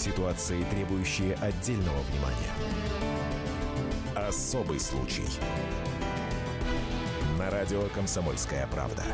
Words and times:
Ситуации, 0.00 0.64
требующие 0.70 1.34
отдельного 1.34 2.00
внимания. 2.10 2.54
Особый 4.16 4.80
случай. 4.80 5.26
На 7.38 7.50
радио 7.50 7.82
«Комсомольская 7.94 8.66
правда». 8.68 9.04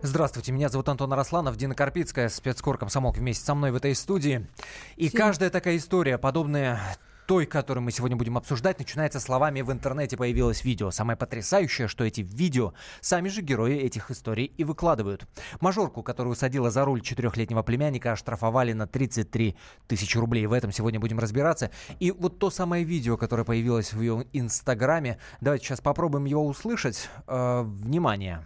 Здравствуйте, 0.00 0.52
меня 0.52 0.70
зовут 0.70 0.88
Антон 0.88 1.12
Арасланов, 1.12 1.56
Дина 1.56 1.74
Карпицкая, 1.74 2.30
спецкор 2.30 2.78
комсомолка 2.78 3.18
вместе 3.18 3.44
со 3.44 3.54
мной 3.54 3.70
в 3.70 3.76
этой 3.76 3.94
студии. 3.94 4.48
И 4.96 5.08
Всем. 5.08 5.18
каждая 5.18 5.50
такая 5.50 5.76
история, 5.76 6.16
подобная 6.16 6.80
той, 7.26 7.46
которую 7.46 7.84
мы 7.84 7.90
сегодня 7.90 8.16
будем 8.16 8.38
обсуждать, 8.38 8.78
начинается 8.78 9.20
словами 9.20 9.60
«в 9.60 9.72
интернете 9.72 10.16
появилось 10.16 10.64
видео». 10.64 10.90
Самое 10.90 11.16
потрясающее, 11.16 11.88
что 11.88 12.04
эти 12.04 12.20
видео 12.20 12.72
сами 13.00 13.28
же 13.28 13.42
герои 13.42 13.76
этих 13.76 14.10
историй 14.10 14.44
и 14.56 14.64
выкладывают. 14.64 15.26
Мажорку, 15.60 16.02
которую 16.02 16.36
садила 16.36 16.70
за 16.70 16.84
руль 16.84 17.02
четырехлетнего 17.02 17.62
племянника, 17.62 18.12
оштрафовали 18.12 18.72
на 18.72 18.86
33 18.86 19.56
тысячи 19.88 20.16
рублей. 20.16 20.46
В 20.46 20.52
этом 20.52 20.70
сегодня 20.72 21.00
будем 21.00 21.18
разбираться. 21.18 21.70
И 21.98 22.12
вот 22.12 22.38
то 22.38 22.50
самое 22.50 22.84
видео, 22.84 23.16
которое 23.16 23.44
появилось 23.44 23.92
в 23.92 24.00
ее 24.00 24.26
инстаграме, 24.32 25.18
давайте 25.40 25.66
сейчас 25.66 25.80
попробуем 25.80 26.24
его 26.26 26.46
услышать. 26.46 27.08
Э, 27.26 27.62
внимание. 27.62 28.42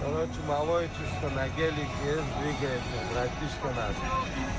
Короче, 0.00 0.40
малой 0.46 0.88
чисто 0.88 1.34
на 1.34 1.48
гелике 1.48 2.22
двигается, 2.40 2.98
братишка 3.12 3.68
наш. 3.74 4.57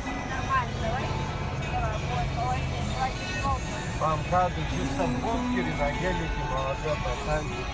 Вам 3.99 4.19
каду 4.31 4.55
чисто 4.71 5.07
бункере 5.21 5.73
на 5.77 5.91
гелике, 5.91 6.41
молодой 6.49 6.97
пацанчик. 7.03 7.65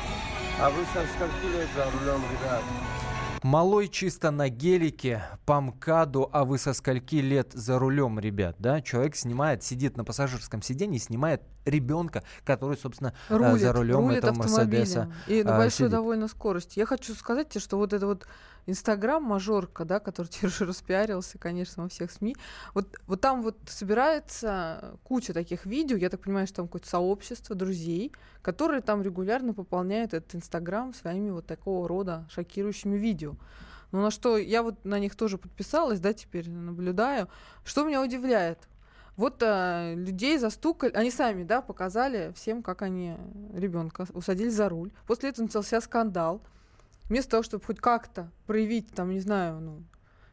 А 0.60 0.72
вы 0.72 0.84
со 0.86 1.06
скольки 1.14 1.56
лет 1.56 1.68
за 1.76 1.86
рулем, 1.92 2.22
ребят? 2.32 2.64
Малой 3.44 3.88
чисто 3.88 4.32
на 4.32 4.50
гелике, 4.50 5.22
по 5.46 5.62
МКАДу, 5.62 6.28
а 6.34 6.44
вы 6.46 6.58
со 6.58 6.74
скольки 6.74 7.18
лет 7.18 7.52
за 7.54 7.78
рулем, 7.78 8.18
ребят, 8.18 8.56
да? 8.58 8.82
Человек 8.82 9.16
снимает, 9.16 9.64
сидит 9.64 9.98
на 9.98 10.04
пассажирском 10.04 10.64
сиденье, 10.64 11.00
снимает 11.00 11.44
ребенка, 11.66 12.24
который, 12.44 12.78
собственно, 12.78 13.14
э, 13.30 13.36
рулит, 13.36 13.62
за 13.62 13.74
рулем 13.74 14.08
рулит 14.08 14.20
этого 14.20 14.36
Мерседеса. 14.38 15.12
И 15.28 15.44
на 15.44 15.58
большой 15.58 15.88
сидит. 15.88 15.92
довольно 15.92 16.28
скорости. 16.28 16.80
Я 16.80 16.86
хочу 16.86 17.14
сказать 17.14 17.50
тебе, 17.50 17.62
что 17.62 17.78
вот 17.78 17.94
это 17.94 18.06
вот 18.06 18.26
Инстаграм 18.68 19.22
мажорка, 19.22 19.86
да, 19.86 20.00
который 20.00 20.28
теперь 20.28 20.50
уже 20.50 20.66
распиарился, 20.66 21.38
конечно, 21.38 21.84
во 21.84 21.90
всех 21.90 22.12
СМИ. 22.12 22.36
Вот, 22.74 22.88
вот 23.08 23.22
там 23.22 23.42
вот 23.42 23.58
собирается 23.68 24.98
куча 25.04 25.34
таких 25.34 25.66
видео, 25.66 25.98
я 25.98 26.10
так 26.10 26.22
понимаю, 26.22 26.48
что 26.48 26.58
там 26.58 26.68
какое-то 26.68 26.90
сообщество 26.90 27.56
друзей, 27.56 28.12
которые 28.42 28.82
там 28.82 29.02
регулярно 29.02 29.54
пополняют 29.54 30.14
этот 30.14 30.36
Инстаграм 30.36 30.94
своими 30.94 31.30
вот 31.30 31.46
такого 31.46 31.88
рода 31.88 32.28
шокирующими 32.30 32.98
видео. 32.98 33.36
Ну, 33.92 34.02
на 34.02 34.12
что 34.12 34.38
я 34.38 34.62
вот 34.64 34.84
на 34.84 35.00
них 35.00 35.16
тоже 35.16 35.38
подписалась, 35.38 36.00
да, 36.00 36.14
теперь 36.14 36.50
наблюдаю. 36.50 37.30
Что 37.64 37.86
меня 37.86 38.02
удивляет? 38.02 38.60
Вот 39.18 39.42
а, 39.42 39.94
людей 39.94 40.38
застукали, 40.38 40.92
они 40.92 41.10
сами, 41.10 41.44
да, 41.44 41.62
показали 41.62 42.34
всем, 42.36 42.62
как 42.62 42.82
они 42.82 43.16
ребенка 43.54 44.06
усадили 44.14 44.50
за 44.50 44.68
руль. 44.68 44.92
После 45.08 45.30
этого 45.30 45.46
начался 45.46 45.80
скандал 45.80 46.42
вместо 47.10 47.32
того, 47.32 47.44
чтобы 47.44 47.64
хоть 47.64 47.80
как-то 47.80 48.30
проявить, 48.46 48.92
там, 48.94 49.12
не 49.12 49.20
знаю, 49.20 49.60
ну, 49.62 49.84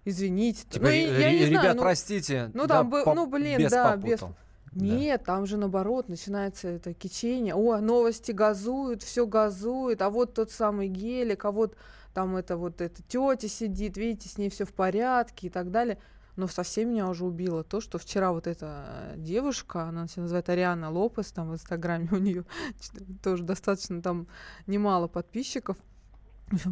извините. 0.04 0.66
Типа, 0.68 0.86
ну, 0.86 0.90
я, 0.90 1.18
я 1.18 1.32
не 1.32 1.46
ребят, 1.46 1.60
знаю, 1.60 1.76
ну, 1.76 1.82
простите. 1.82 2.50
Ну, 2.54 2.66
да, 2.66 2.78
там, 2.78 2.90
по, 2.90 3.14
ну, 3.14 3.26
блин, 3.26 3.58
без 3.58 3.70
да, 3.70 3.92
попутал. 3.92 4.34
без... 4.72 4.82
Нет, 4.82 5.20
да. 5.20 5.26
там 5.26 5.46
же 5.46 5.58
наоборот 5.58 6.08
начинается 6.08 6.68
это 6.68 6.94
кичение. 6.94 7.54
О, 7.54 7.78
новости 7.78 8.32
газуют, 8.32 9.02
все 9.02 9.26
газует, 9.26 10.00
а 10.02 10.10
вот 10.10 10.34
тот 10.34 10.50
самый 10.50 10.88
гелик, 10.88 11.44
а 11.44 11.50
вот 11.50 11.76
там 12.14 12.36
это 12.36 12.56
вот 12.56 12.80
эта 12.80 13.02
тетя 13.02 13.48
сидит, 13.48 13.96
видите, 13.96 14.28
с 14.28 14.38
ней 14.38 14.50
все 14.50 14.64
в 14.64 14.72
порядке 14.72 15.48
и 15.48 15.50
так 15.50 15.70
далее. 15.70 15.98
Но 16.36 16.48
совсем 16.48 16.90
меня 16.90 17.08
уже 17.08 17.24
убило 17.24 17.62
то, 17.62 17.80
что 17.80 17.98
вчера 17.98 18.32
вот 18.32 18.46
эта 18.46 19.12
девушка, 19.16 19.84
она 19.84 20.08
себя 20.08 20.22
называет 20.22 20.48
Ариана 20.48 20.90
Лопес, 20.90 21.30
там 21.32 21.50
в 21.50 21.54
Инстаграме 21.54 22.08
у 22.12 22.16
нее 22.16 22.44
тоже 23.22 23.42
достаточно 23.42 24.00
там 24.00 24.26
немало 24.66 25.08
подписчиков, 25.08 25.76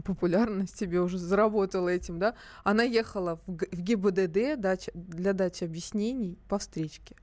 популярность 0.04 0.78
себе 0.78 1.00
уже 1.00 1.18
заработала 1.18 1.88
этим, 1.88 2.18
да, 2.18 2.34
она 2.64 2.82
ехала 2.82 3.40
в, 3.46 3.52
в 3.52 3.80
ГИБДД 3.80 4.58
дача, 4.58 4.90
для 4.94 5.32
дачи 5.32 5.64
объяснений 5.64 6.38
по 6.48 6.58
встречке. 6.58 7.16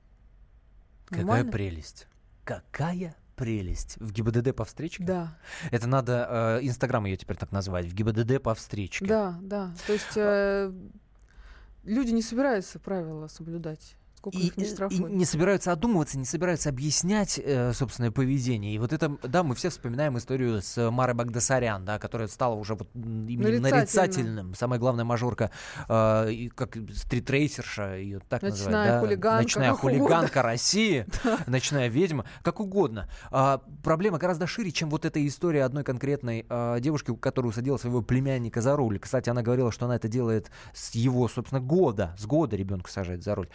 Нормально? 1.09 1.45
Какая 1.45 1.51
прелесть. 1.51 2.07
Какая 2.43 3.15
прелесть. 3.35 3.97
В 3.97 4.11
ГИБДД 4.11 4.55
по 4.55 4.65
встречке? 4.65 5.03
Да. 5.03 5.37
Это 5.71 5.87
надо, 5.87 6.59
э, 6.61 6.67
Инстаграм 6.67 7.05
ее 7.05 7.17
теперь 7.17 7.37
так 7.37 7.51
называть, 7.51 7.85
в 7.85 7.93
ГИБДД 7.93 8.41
по 8.41 8.53
встречке. 8.55 9.05
Да, 9.05 9.37
да. 9.41 9.73
То 9.85 9.93
есть 9.93 10.15
э, 10.17 10.73
люди 11.87 12.11
не 12.11 12.21
собираются 12.21 12.79
правила 12.79 13.27
соблюдать. 13.27 13.95
Сколько 14.17 14.37
и, 14.37 14.47
их 14.47 14.57
не 14.57 14.65
штрафуют? 14.65 15.11
И 15.11 15.15
не 15.15 15.25
собираются 15.25 15.71
одумываться, 15.71 16.17
не 16.17 16.25
собираются 16.25 16.69
объяснять 16.69 17.39
э, 17.43 17.71
собственное 17.73 18.09
поведение. 18.09 18.73
И 18.73 18.79
вот 18.79 18.91
это, 18.91 19.15
да, 19.21 19.43
мы 19.43 19.53
все 19.53 19.69
вспоминаем 19.69 20.17
историю 20.17 20.61
с 20.63 20.89
Марой 20.89 21.13
Багдасарян, 21.13 21.85
да, 21.85 21.99
которая 21.99 22.27
стала 22.27 22.55
уже 22.55 22.73
вот 22.73 22.89
именно 22.95 23.59
нарицательным. 23.59 24.55
Самая 24.55 24.79
главная 24.79 25.05
мажорка, 25.05 25.51
э, 25.87 26.31
и 26.31 26.49
как 26.49 26.77
стритрейсерша, 26.95 27.97
ее 27.97 28.19
так 28.27 28.41
Ночная 28.41 28.57
называют. 28.57 28.93
Да? 28.93 28.99
Хулиганка, 28.99 29.43
Ночная 29.43 29.73
хулиганка 29.73 30.41
России, 30.41 31.05
ночная 31.47 31.87
ведьма, 31.87 32.25
как 32.41 32.59
угодно. 32.59 33.07
А, 33.29 33.61
проблема 33.83 34.17
гораздо 34.17 34.47
шире, 34.47 34.71
чем 34.71 34.89
вот 34.89 35.05
эта 35.05 35.25
история 35.27 35.63
одной 35.63 35.83
конкретной 35.83 36.45
а, 36.49 36.79
девушки, 36.79 37.15
которая 37.15 37.51
усадила 37.51 37.77
своего 37.77 38.01
племянника 38.01 38.61
за 38.61 38.75
руль. 38.75 38.97
Кстати, 38.97 39.29
она 39.29 39.43
говорила, 39.43 39.71
что 39.71 39.85
она 39.85 39.95
это 39.95 40.07
делает 40.07 40.49
с 40.73 40.95
его, 40.95 41.27
собственно, 41.27 41.61
года. 41.61 42.15
С 42.17 42.25
года 42.25 42.55
ребенка 42.55 42.91
сажает 42.91 43.23
за 43.23 43.35
руль. 43.35 43.49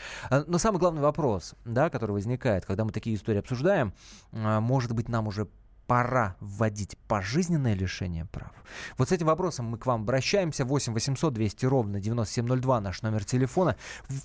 Но 0.52 0.58
самый 0.58 0.76
главный 0.76 1.00
вопрос, 1.00 1.54
да, 1.64 1.88
который 1.88 2.10
возникает, 2.10 2.66
когда 2.66 2.84
мы 2.84 2.92
такие 2.92 3.16
истории 3.16 3.38
обсуждаем, 3.38 3.94
а, 4.32 4.60
может 4.60 4.92
быть, 4.92 5.08
нам 5.08 5.26
уже 5.26 5.48
пора 5.86 6.36
вводить 6.40 6.96
пожизненное 7.08 7.74
лишение 7.74 8.24
прав? 8.26 8.52
Вот 8.98 9.08
с 9.08 9.12
этим 9.12 9.26
вопросом 9.26 9.66
мы 9.66 9.78
к 9.78 9.86
вам 9.86 10.02
обращаемся. 10.02 10.64
8 10.64 10.92
800 10.92 11.32
200 11.34 11.66
ровно 11.66 12.00
9702 12.00 12.80
наш 12.80 13.02
номер 13.02 13.24
телефона. 13.24 13.76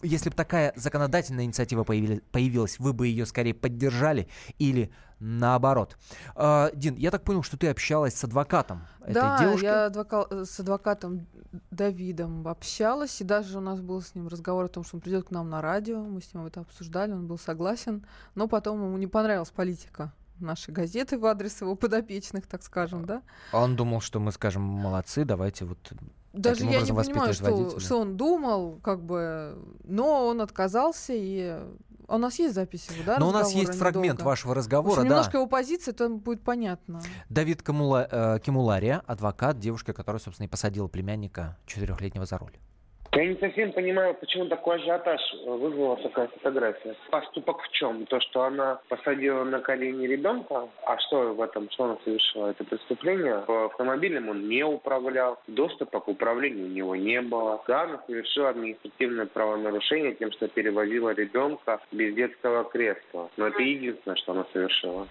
Если 0.01 0.29
бы 0.29 0.35
такая 0.35 0.73
законодательная 0.75 1.45
инициатива 1.45 1.84
появилась, 1.84 2.79
вы 2.79 2.94
бы 2.94 3.07
ее 3.07 3.25
скорее 3.25 3.53
поддержали 3.53 4.28
или 4.59 4.91
наоборот. 5.19 5.97
А, 6.35 6.69
Дин, 6.73 6.95
я 6.95 7.12
так 7.12 7.23
понял, 7.23 7.44
что 7.44 7.57
ты 7.57 7.68
общалась 7.69 8.13
с 8.13 8.24
адвокатом 8.24 8.88
да, 9.00 9.35
этой 9.35 9.45
девушки. 9.45 9.66
я 9.66 9.88
адвока- 9.88 10.28
э, 10.29 10.45
с 10.45 10.59
адвокатом 10.59 11.28
Давидом 11.72 12.47
общалась, 12.47 13.19
и 13.22 13.24
даже 13.24 13.57
у 13.57 13.62
нас 13.62 13.81
был 13.81 14.01
с 14.01 14.13
ним 14.13 14.28
разговор 14.28 14.66
о 14.66 14.68
том, 14.68 14.84
что 14.84 14.97
он 14.97 15.01
придет 15.01 15.28
к 15.28 15.31
нам 15.31 15.50
на 15.50 15.62
радио, 15.62 16.01
мы 16.01 16.22
с 16.22 16.34
ним 16.34 16.45
это 16.45 16.62
обсуждали, 16.62 17.13
он 17.13 17.28
был 17.28 17.39
согласен, 17.39 18.06
но 18.35 18.47
потом 18.47 18.84
ему 18.84 18.97
не 18.97 19.07
понравилась 19.07 19.50
политика 19.50 20.13
нашей 20.41 20.73
газеты 20.73 21.17
в 21.17 21.25
адрес 21.25 21.61
его 21.61 21.75
подопечных, 21.75 22.47
так 22.47 22.63
скажем, 22.63 23.05
да? 23.05 23.21
А 23.51 23.63
он 23.63 23.75
думал, 23.75 24.01
что 24.01 24.19
мы 24.19 24.31
скажем, 24.31 24.61
молодцы, 24.61 25.25
давайте 25.25 25.65
вот 25.65 25.93
даже 26.33 26.65
я 26.65 26.81
не 26.81 26.93
понимаю, 26.93 27.33
что, 27.33 27.79
что 27.79 27.99
он 27.99 28.15
думал, 28.15 28.79
как 28.83 29.03
бы, 29.03 29.57
но 29.83 30.27
он 30.27 30.41
отказался, 30.41 31.13
и 31.15 31.59
а 32.07 32.15
у 32.15 32.17
нас 32.19 32.39
есть 32.39 32.55
записи 32.55 32.91
да? 33.05 33.17
Но 33.19 33.29
у 33.29 33.31
нас 33.31 33.51
есть 33.51 33.73
фрагмент 33.73 34.19
долго. 34.19 34.29
вашего 34.29 34.55
разговора, 34.55 34.99
общем, 34.99 35.09
да. 35.09 35.15
Немножко 35.15 35.37
его 35.37 35.47
позиции, 35.47 35.91
то 35.91 36.07
будет 36.07 36.41
понятно. 36.41 37.01
Давид 37.29 37.61
Камула, 37.61 38.07
э, 38.09 38.39
Кимулария, 38.39 39.01
адвокат, 39.05 39.59
девушка, 39.59 39.93
которая, 39.93 40.21
собственно, 40.21 40.45
и 40.45 40.49
посадила 40.49 40.87
племянника 40.87 41.57
четырехлетнего 41.65 42.25
за 42.25 42.37
руль. 42.37 42.53
Я 43.17 43.25
не 43.25 43.35
совсем 43.39 43.73
понимаю, 43.73 44.13
почему 44.13 44.45
такой 44.45 44.75
ажиотаж 44.75 45.19
вызвала 45.44 45.97
такая 45.97 46.28
фотография. 46.28 46.95
Поступок 47.09 47.63
в 47.63 47.72
чем? 47.72 48.05
То, 48.05 48.19
что 48.19 48.44
она 48.44 48.79
посадила 48.89 49.44
на 49.44 49.59
колени 49.59 50.05
ребенка? 50.05 50.69
А 50.85 51.00
что 51.00 51.33
в 51.33 51.41
этом, 51.41 51.67
что 51.72 51.85
она 51.85 51.97
совершила? 52.03 52.51
Это 52.51 52.63
преступление? 52.63 53.38
Автомобилем 53.47 54.29
он 54.29 54.47
не 54.47 54.63
управлял, 54.63 55.39
доступа 55.47 56.00
к 56.00 56.07
управлению 56.07 56.65
у 56.65 56.69
него 56.69 56.95
не 56.95 57.19
было. 57.21 57.59
Да, 57.68 57.86
она 57.86 58.03
совершила 58.06 58.50
административное 58.50 59.25
правонарушение 59.25 60.13
тем, 60.13 60.31
что 60.33 60.47
перевозила 60.47 61.09
ребенка 61.09 61.80
без 61.91 62.13
детского 62.13 62.65
кресла. 62.65 63.31
Но 63.36 63.47
это 63.47 63.63
единственное, 63.63 64.18
что 64.18 64.33
она 64.33 64.45
совершила. 64.53 65.07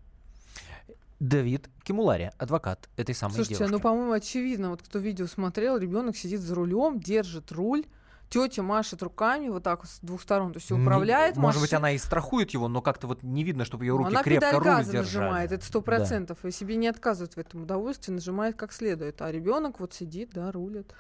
Давид 1.18 1.68
Кимулари, 1.82 2.30
адвокат 2.38 2.88
этой 2.96 3.16
самой 3.16 3.34
Слушайте, 3.34 3.58
девушки. 3.58 3.72
ну, 3.72 3.80
по-моему, 3.80 4.12
очевидно, 4.12 4.70
вот 4.70 4.82
кто 4.82 5.00
видео 5.00 5.26
смотрел, 5.26 5.78
ребенок 5.78 6.16
сидит 6.16 6.40
за 6.40 6.54
рулем, 6.54 7.00
держит 7.00 7.50
руль, 7.52 7.84
тетя 8.28 8.62
машет 8.62 9.02
руками 9.02 9.48
вот 9.48 9.62
так 9.62 9.84
с 9.84 10.00
двух 10.00 10.22
сторон, 10.22 10.52
то 10.52 10.58
есть 10.58 10.70
управляет. 10.70 11.36
Может 11.36 11.60
машин... 11.60 11.62
быть, 11.62 11.72
она 11.74 11.92
и 11.92 11.98
страхует 11.98 12.50
его, 12.50 12.68
но 12.68 12.82
как-то 12.82 13.06
вот 13.06 13.22
не 13.22 13.44
видно, 13.44 13.64
чтобы 13.64 13.84
ее 13.84 13.96
руки 13.96 14.10
она 14.10 14.22
крепко 14.22 14.52
руль 14.52 14.64
газа 14.64 14.92
держали. 14.92 15.24
нажимает, 15.24 15.52
это 15.52 15.64
сто 15.64 15.80
процентов, 15.80 16.38
да. 16.42 16.48
и 16.48 16.52
себе 16.52 16.76
не 16.76 16.88
отказывает 16.88 17.34
в 17.34 17.38
этом 17.38 17.62
удовольствии, 17.62 18.12
нажимает 18.12 18.56
как 18.56 18.72
следует, 18.72 19.22
а 19.22 19.30
ребенок 19.30 19.80
вот 19.80 19.94
сидит, 19.94 20.30
да, 20.32 20.50
рулит. 20.50 20.92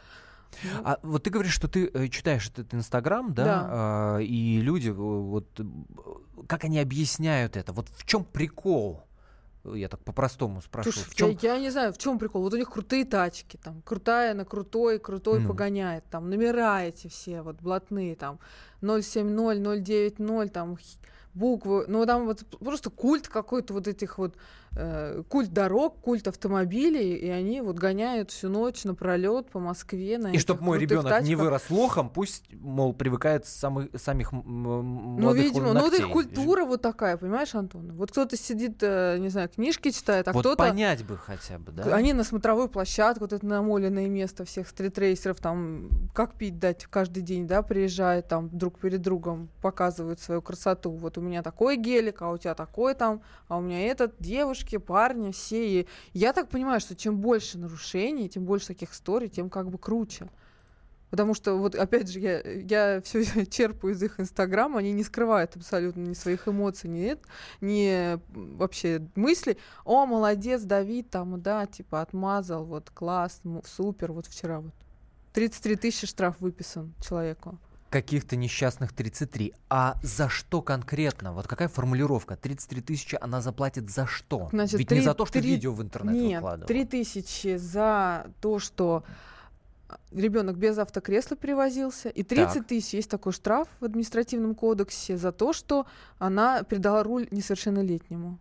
Ну. 0.62 0.70
А 0.84 0.98
вот 1.02 1.24
ты 1.24 1.30
говоришь, 1.30 1.52
что 1.52 1.68
ты 1.68 1.90
э, 1.92 2.08
читаешь 2.08 2.48
этот 2.48 2.72
Инстаграм, 2.72 3.34
да, 3.34 3.44
да. 3.44 4.18
Э, 4.18 4.22
и 4.22 4.60
люди, 4.60 4.88
вот 4.88 5.60
как 6.46 6.64
они 6.64 6.78
объясняют 6.78 7.56
это, 7.56 7.72
вот 7.72 7.88
в 7.88 8.06
чем 8.06 8.24
прикол? 8.24 9.05
Я 9.74 9.88
так 9.88 10.00
по-простому 10.00 10.60
спрошу. 10.60 10.92
Слушай, 10.92 11.10
в 11.10 11.14
чем... 11.14 11.38
я, 11.42 11.54
я 11.54 11.60
не 11.60 11.70
знаю, 11.70 11.92
в 11.92 11.98
чем 11.98 12.18
прикол. 12.18 12.42
Вот 12.42 12.54
у 12.54 12.56
них 12.56 12.70
крутые 12.70 13.04
тачки, 13.04 13.56
там, 13.56 13.82
крутая 13.82 14.34
на 14.34 14.44
крутой, 14.44 14.98
крутой 14.98 15.40
Ну. 15.40 15.48
погоняет, 15.48 16.04
там, 16.10 16.30
номера 16.30 16.82
эти 16.82 17.08
все, 17.08 17.42
вот, 17.42 17.56
блатные, 17.60 18.16
там, 18.16 18.38
070, 18.80 19.82
090, 19.82 20.48
там, 20.52 20.78
буквы, 21.34 21.84
ну, 21.88 22.06
там 22.06 22.26
вот 22.26 22.44
просто 22.58 22.90
культ 22.90 23.28
какой-то 23.28 23.74
вот 23.74 23.86
этих 23.86 24.18
вот, 24.18 24.36
э, 24.76 25.22
культ 25.28 25.52
дорог, 25.52 26.00
культ 26.00 26.28
автомобилей, 26.28 27.14
и 27.14 27.28
они 27.28 27.60
вот 27.60 27.76
гоняют 27.76 28.30
всю 28.30 28.48
ночь 28.48 28.84
напролет 28.84 29.50
по 29.50 29.58
Москве 29.58 30.18
на 30.18 30.28
И 30.28 30.38
чтобы 30.38 30.62
мой 30.62 30.78
ребенок 30.78 31.04
не 31.04 31.10
тачках. 31.10 31.38
вырос 31.38 31.70
лохом, 31.70 32.10
пусть, 32.10 32.44
мол, 32.52 32.92
привыкает 32.92 33.46
с 33.46 33.50
самых, 33.50 33.88
самих 33.96 34.32
Ну, 34.32 34.82
молодых 34.82 35.44
видимо, 35.44 35.72
ну 35.72 35.80
вот 35.80 35.94
их 35.94 36.00
ногтей. 36.00 36.12
культура 36.12 36.64
вот 36.64 36.82
такая, 36.82 37.16
понимаешь, 37.16 37.54
Антон? 37.54 37.92
Вот 37.92 38.10
кто-то 38.10 38.36
сидит, 38.36 38.78
э, 38.82 39.16
не 39.18 39.28
знаю, 39.28 39.48
книжки 39.48 39.90
читает, 39.90 40.28
а 40.28 40.32
вот 40.32 40.40
кто-то... 40.40 40.56
понять 40.56 41.04
бы 41.04 41.16
хотя 41.16 41.58
бы, 41.58 41.72
да? 41.72 41.94
Они 41.94 42.12
на 42.12 42.24
смотровую 42.24 42.68
площадку, 42.68 43.20
вот 43.20 43.32
это 43.32 43.46
намоленное 43.46 44.08
место 44.08 44.44
всех 44.44 44.68
стритрейсеров, 44.68 45.38
там, 45.40 45.88
как 46.14 46.34
пить 46.34 46.58
дать 46.58 46.84
каждый 46.86 47.22
день, 47.22 47.46
да, 47.46 47.62
приезжают, 47.62 48.28
там, 48.28 48.50
друг 48.52 48.78
перед 48.78 49.00
другом 49.00 49.48
показывают 49.62 50.20
свою 50.20 50.42
красоту. 50.42 50.90
Вот 50.90 51.16
у 51.16 51.20
меня 51.20 51.42
такой 51.42 51.76
гелик, 51.76 52.22
а 52.22 52.30
у 52.30 52.38
тебя 52.38 52.54
такой 52.54 52.94
там, 52.94 53.22
а 53.48 53.58
у 53.58 53.60
меня 53.60 53.86
этот, 53.86 54.14
девушки, 54.18 54.65
парни, 54.74 55.30
все. 55.30 55.80
И 55.80 55.86
я 56.12 56.32
так 56.32 56.48
понимаю, 56.48 56.80
что 56.80 56.96
чем 56.96 57.18
больше 57.18 57.58
нарушений, 57.58 58.28
тем 58.28 58.44
больше 58.44 58.68
таких 58.68 58.92
историй, 58.92 59.28
тем 59.28 59.48
как 59.48 59.70
бы 59.70 59.78
круче. 59.78 60.28
Потому 61.10 61.34
что, 61.34 61.56
вот 61.56 61.74
опять 61.76 62.10
же, 62.10 62.18
я, 62.18 62.40
я 62.40 63.00
все 63.00 63.24
черпаю 63.46 63.94
из 63.94 64.02
их 64.02 64.18
инстаграма, 64.18 64.80
они 64.80 64.92
не 64.92 65.04
скрывают 65.04 65.54
абсолютно 65.56 66.00
ни 66.00 66.14
своих 66.14 66.48
эмоций, 66.48 66.90
ни, 66.90 67.16
ни 67.60 68.18
вообще 68.34 69.06
мыслей. 69.14 69.56
О, 69.84 70.04
молодец, 70.06 70.62
Давид, 70.62 71.08
там, 71.10 71.40
да, 71.40 71.66
типа, 71.66 72.02
отмазал, 72.02 72.64
вот, 72.64 72.90
класс, 72.90 73.40
супер, 73.64 74.12
вот 74.12 74.26
вчера 74.26 74.60
вот. 74.60 74.72
33 75.32 75.76
тысячи 75.76 76.06
штраф 76.06 76.40
выписан 76.40 76.94
человеку. 77.00 77.58
Каких-то 77.90 78.36
несчастных 78.36 78.92
33. 78.92 79.54
А 79.70 79.96
за 80.02 80.28
что 80.28 80.60
конкретно? 80.60 81.32
Вот 81.32 81.46
какая 81.46 81.68
формулировка? 81.68 82.36
33 82.36 82.80
тысячи 82.80 83.16
она 83.20 83.40
заплатит 83.40 83.88
за 83.90 84.06
что? 84.06 84.48
Значит, 84.52 84.78
Ведь 84.80 84.90
не 84.90 84.96
три- 84.96 85.04
за 85.04 85.14
то, 85.14 85.24
что 85.24 85.38
три- 85.38 85.50
видео 85.50 85.72
в 85.72 85.80
интернет 85.82 86.14
Нет, 86.14 86.34
выкладывал. 86.42 86.66
3 86.66 86.84
тысячи 86.84 87.56
за 87.56 88.26
то, 88.40 88.58
что 88.58 89.04
ребенок 90.10 90.56
без 90.56 90.76
автокресла 90.78 91.36
перевозился, 91.36 92.08
и 92.08 92.24
30 92.24 92.54
Так. 92.54 92.66
тысяч 92.66 92.94
есть 92.94 93.08
такой 93.08 93.32
штраф 93.32 93.68
в 93.80 93.84
административном 93.84 94.56
кодексе 94.56 95.16
за 95.16 95.30
то, 95.30 95.52
что 95.52 95.86
она 96.18 96.64
передала 96.64 97.04
руль 97.04 97.28
несовершеннолетнему. 97.30 98.38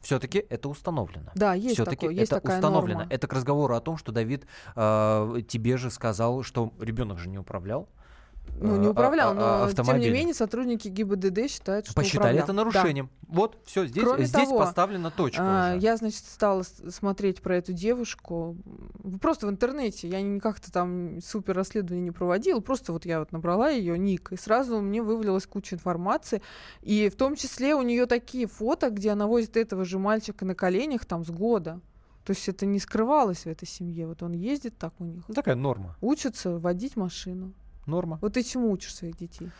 Все-таки 0.00 0.44
это 0.50 0.68
установлено. 0.68 1.30
Да, 1.34 1.54
есть 1.54 1.74
Все-таки 1.74 1.96
такое, 1.96 2.10
есть 2.14 2.30
это 2.30 2.40
такая 2.40 2.58
установлено. 2.58 2.98
норма. 3.00 3.12
Это 3.12 3.26
к 3.26 3.32
разговору 3.32 3.74
о 3.74 3.80
том, 3.80 3.96
что 3.96 4.12
Давид 4.12 4.46
э, 4.76 5.40
тебе 5.48 5.76
же 5.76 5.90
сказал, 5.90 6.42
что 6.44 6.72
ребенок 6.80 7.18
же 7.18 7.28
не 7.28 7.38
управлял. 7.38 7.88
Ну, 8.58 8.76
не 8.76 8.86
э, 8.86 8.90
управлял, 8.90 9.32
а- 9.36 9.64
а- 9.64 9.66
но 9.66 9.72
тем 9.72 9.98
не 9.98 10.10
менее 10.10 10.34
сотрудники 10.34 10.88
ГИБДД 10.88 11.50
считают, 11.50 11.86
что 11.86 11.94
Посчитали 11.94 12.38
управлял. 12.38 12.44
это 12.44 12.52
Да. 12.52 12.52
нарушением. 12.52 13.10
Вот, 13.28 13.58
все, 13.66 13.86
здесь, 13.86 14.02
Кроме 14.04 14.24
здесь 14.24 14.44
того, 14.46 14.58
поставлена 14.58 15.10
точка. 15.10 15.42
А, 15.42 15.70
уже. 15.72 15.84
Я, 15.84 15.96
значит, 15.96 16.24
стала 16.24 16.62
смотреть 16.62 17.42
про 17.42 17.56
эту 17.56 17.72
девушку 17.72 18.56
просто 19.20 19.46
в 19.46 19.50
интернете. 19.50 20.08
Я 20.08 20.40
как-то 20.40 20.72
там 20.72 21.20
супер 21.20 21.54
расследование 21.54 22.04
не 22.04 22.10
проводила. 22.12 22.60
Просто 22.60 22.92
вот 22.92 23.04
я 23.04 23.18
вот 23.20 23.32
набрала 23.32 23.68
ее 23.70 23.98
ник, 23.98 24.32
и 24.32 24.36
сразу 24.36 24.80
мне 24.80 25.02
вывалилась 25.02 25.46
куча 25.46 25.74
информации. 25.74 26.40
И 26.82 27.08
в 27.10 27.16
том 27.16 27.36
числе 27.36 27.74
у 27.74 27.82
нее 27.82 28.06
такие 28.06 28.46
фото, 28.46 28.90
где 28.90 29.10
она 29.10 29.26
возит 29.26 29.56
этого 29.56 29.84
же 29.84 29.98
мальчика 29.98 30.44
на 30.44 30.54
коленях 30.54 31.04
там 31.04 31.24
с 31.24 31.30
года. 31.30 31.80
То 32.24 32.32
есть 32.32 32.48
это 32.48 32.66
не 32.66 32.80
скрывалось 32.80 33.40
в 33.42 33.46
этой 33.46 33.66
семье. 33.68 34.06
Вот 34.06 34.22
он 34.22 34.32
ездит 34.32 34.78
так 34.78 34.94
у 34.98 35.04
них. 35.04 35.24
Ну, 35.28 35.34
такая 35.34 35.54
норма. 35.54 35.96
Учится 36.00 36.58
водить 36.58 36.96
машину. 36.96 37.52
Норма. 37.86 38.18
Вот 38.20 38.34
ты 38.34 38.42
чему 38.42 38.70
учишь 38.70 38.94
своих 38.94 39.16
детей? 39.16 39.50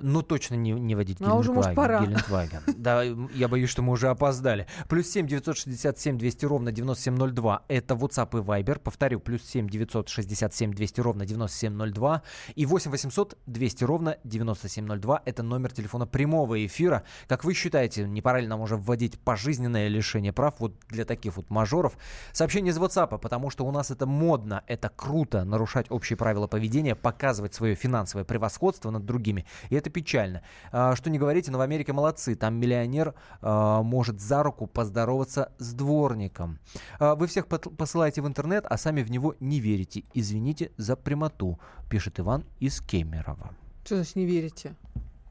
Ну, 0.00 0.22
точно 0.22 0.54
не, 0.54 0.72
не 0.72 0.94
водить 0.94 1.20
Ну, 1.20 1.30
а 1.30 1.34
уже, 1.34 1.52
может, 1.52 1.74
пора. 1.74 2.04
Гелендваген. 2.04 2.62
Да, 2.76 3.02
я 3.02 3.48
боюсь, 3.48 3.70
что 3.70 3.82
мы 3.82 3.92
уже 3.92 4.08
опоздали. 4.08 4.66
Плюс 4.88 5.08
семь 5.08 5.26
девятьсот 5.26 5.56
шестьдесят 5.56 5.98
семь 5.98 6.18
двести 6.18 6.44
ровно 6.44 6.72
девяносто 6.72 7.04
семь 7.04 7.14
ноль 7.14 7.32
два. 7.32 7.62
Это 7.68 7.94
WhatsApp 7.94 8.38
и 8.38 8.42
Viber. 8.42 8.78
Повторю, 8.78 9.20
плюс 9.20 9.42
семь 9.42 9.68
девятьсот 9.68 10.08
шестьдесят 10.08 10.54
семь 10.54 10.72
двести 10.72 11.00
ровно 11.00 11.26
девяносто 11.26 11.58
семь 11.58 11.74
ноль 11.74 11.92
два. 11.92 12.22
И 12.54 12.66
восемь 12.66 12.90
восемьсот 12.90 13.38
двести 13.46 13.84
ровно 13.84 14.16
девяносто 14.24 14.68
семь 14.68 14.86
ноль 14.86 14.98
два. 14.98 15.22
Это 15.24 15.42
номер 15.42 15.72
телефона 15.72 16.06
прямого 16.06 16.64
эфира. 16.66 17.04
Как 17.28 17.44
вы 17.44 17.54
считаете, 17.54 18.08
не 18.08 18.22
пора 18.22 18.40
ли 18.40 18.46
нам 18.46 18.60
уже 18.60 18.76
вводить 18.76 19.18
пожизненное 19.20 19.88
лишение 19.88 20.32
прав 20.32 20.54
вот 20.58 20.74
для 20.88 21.04
таких 21.04 21.36
вот 21.36 21.50
мажоров? 21.50 21.96
Сообщение 22.32 22.72
из 22.72 22.78
WhatsApp, 22.78 23.18
потому 23.18 23.50
что 23.50 23.64
у 23.64 23.70
нас 23.70 23.90
это 23.90 24.06
модно, 24.06 24.62
это 24.66 24.90
круто, 24.94 25.44
нарушать 25.44 25.86
общие 25.90 26.16
правила 26.16 26.46
поведения, 26.46 26.94
показывать 26.94 27.54
свое 27.54 27.74
финансовое 27.74 28.24
превосходство 28.24 28.90
над 28.90 29.04
другими. 29.04 29.46
И 29.68 29.74
это 29.82 29.90
печально. 29.90 30.42
А, 30.70 30.96
Что 30.96 31.10
не 31.10 31.18
говорите, 31.18 31.50
но 31.50 31.58
в 31.58 31.60
Америке 31.60 31.92
молодцы. 31.92 32.34
Там 32.34 32.54
миллионер 32.54 33.14
а, 33.40 33.82
может 33.82 34.20
за 34.20 34.42
руку 34.42 34.66
поздороваться 34.66 35.52
с 35.58 35.74
дворником. 35.74 36.58
А, 36.98 37.14
Вы 37.14 37.26
всех 37.26 37.46
посылаете 37.46 38.22
в 38.22 38.26
интернет, 38.26 38.64
а 38.68 38.78
сами 38.78 39.02
в 39.02 39.10
него 39.10 39.34
не 39.40 39.60
верите. 39.60 40.04
Извините 40.14 40.70
за 40.76 40.96
прямоту, 40.96 41.58
пишет 41.90 42.20
Иван 42.20 42.44
из 42.60 42.80
Кемерово. 42.80 43.50
Что 43.84 43.96
значит 43.96 44.16
не 44.16 44.26
верите? 44.26 44.74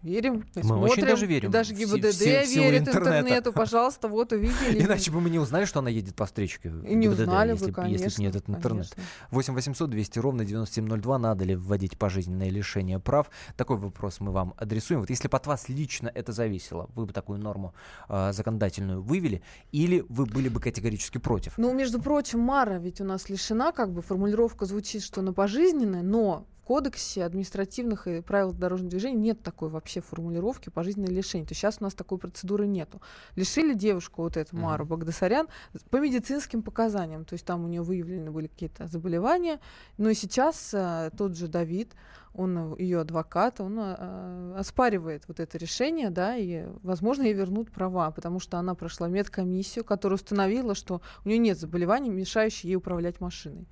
Верим, 0.03 0.45
Мы 0.55 0.63
смотрим. 0.63 0.91
очень 0.91 1.05
даже 1.05 1.25
верим. 1.27 1.49
И 1.49 1.51
даже 1.51 1.75
Все- 1.75 1.85
ГИБДД 1.85 2.11
все- 2.11 2.41
в 2.43 2.47
силу 2.47 2.63
верит 2.65 2.81
интернета. 2.87 3.19
интернету. 3.19 3.53
Пожалуйста, 3.53 4.07
вот 4.07 4.31
увидели. 4.31 4.83
Иначе 4.83 5.11
бы 5.11 5.21
мы 5.21 5.29
не 5.29 5.37
узнали, 5.37 5.65
что 5.65 5.79
она 5.79 5.89
едет 5.91 6.15
по 6.15 6.25
встречке. 6.25 6.69
И 6.69 6.95
не 6.95 7.07
ГИБДД, 7.07 7.19
узнали 7.21 7.51
если, 7.51 7.65
бы, 7.67 7.71
конечно. 7.73 8.03
если 8.03 8.17
бы 8.17 8.23
не 8.23 8.29
этот 8.29 8.49
интернет. 8.49 8.89
конечно. 8.89 9.03
8 9.29 9.53
800 9.53 9.89
200 9.91 10.19
ровно 10.19 10.43
9702. 10.45 11.17
Надо 11.19 11.45
ли 11.45 11.55
вводить 11.55 11.97
пожизненное 11.99 12.49
лишение 12.49 12.99
прав? 12.99 13.29
Такой 13.57 13.77
вопрос 13.77 14.19
мы 14.19 14.31
вам 14.31 14.55
адресуем. 14.57 15.01
Вот 15.01 15.09
если 15.11 15.27
бы 15.27 15.37
от 15.37 15.45
вас 15.45 15.69
лично 15.69 16.11
это 16.13 16.31
зависело, 16.31 16.89
вы 16.95 17.05
бы 17.05 17.13
такую 17.13 17.39
норму 17.39 17.73
а, 18.09 18.33
законодательную 18.33 19.01
вывели, 19.03 19.41
или 19.71 20.03
вы 20.09 20.25
были 20.25 20.49
бы 20.49 20.59
категорически 20.59 21.19
против? 21.19 21.53
Ну, 21.57 21.73
между 21.73 22.01
прочим, 22.01 22.39
Мара 22.39 22.79
ведь 22.79 23.01
у 23.01 23.03
нас 23.03 23.29
лишена, 23.29 23.71
как 23.71 23.91
бы 23.91 24.01
формулировка 24.01 24.65
звучит, 24.65 25.03
что 25.03 25.21
на 25.21 25.31
пожизненное, 25.33 26.01
но 26.01 26.47
в 26.61 26.63
кодексе 26.63 27.23
административных 27.23 28.07
и 28.07 28.21
правил 28.21 28.53
дорожного 28.53 28.91
движения 28.91 29.17
нет 29.17 29.41
такой 29.41 29.69
вообще 29.69 29.99
формулировки 29.99 30.69
пожизненное 30.69 31.11
лишение. 31.11 31.47
То 31.47 31.53
есть 31.53 31.61
сейчас 31.61 31.77
у 31.79 31.83
нас 31.83 31.93
такой 31.95 32.19
процедуры 32.19 32.67
нету. 32.67 33.01
Лишили 33.35 33.73
девушку, 33.73 34.21
вот 34.21 34.37
эту. 34.37 34.55
Мару 34.55 34.85
Багдасарян, 34.85 35.47
по 35.89 35.97
медицинским 35.97 36.61
показаниям. 36.61 37.25
То 37.25 37.33
есть 37.33 37.45
там 37.45 37.65
у 37.65 37.67
нее 37.67 37.81
выявлены 37.81 38.29
были 38.29 38.47
какие-то 38.47 38.85
заболевания. 38.87 39.59
Но 39.97 40.09
и 40.09 40.13
сейчас 40.13 40.71
э, 40.73 41.09
тот 41.17 41.35
же 41.35 41.47
Давид, 41.47 41.93
он 42.33 42.75
ее 42.77 42.99
адвокат, 42.99 43.59
он 43.59 43.79
э, 43.79 44.55
оспаривает 44.57 45.23
вот 45.27 45.39
это 45.39 45.57
решение, 45.57 46.11
да, 46.11 46.37
и, 46.37 46.65
возможно, 46.83 47.23
ей 47.23 47.33
вернут 47.33 47.71
права, 47.71 48.11
потому 48.11 48.39
что 48.39 48.57
она 48.57 48.75
прошла 48.75 49.07
медкомиссию, 49.07 49.83
которая 49.83 50.15
установила, 50.15 50.75
что 50.75 51.01
у 51.25 51.29
нее 51.29 51.39
нет 51.39 51.57
заболеваний, 51.57 52.09
мешающих 52.09 52.65
ей 52.65 52.75
управлять 52.75 53.19
машиной. 53.19 53.67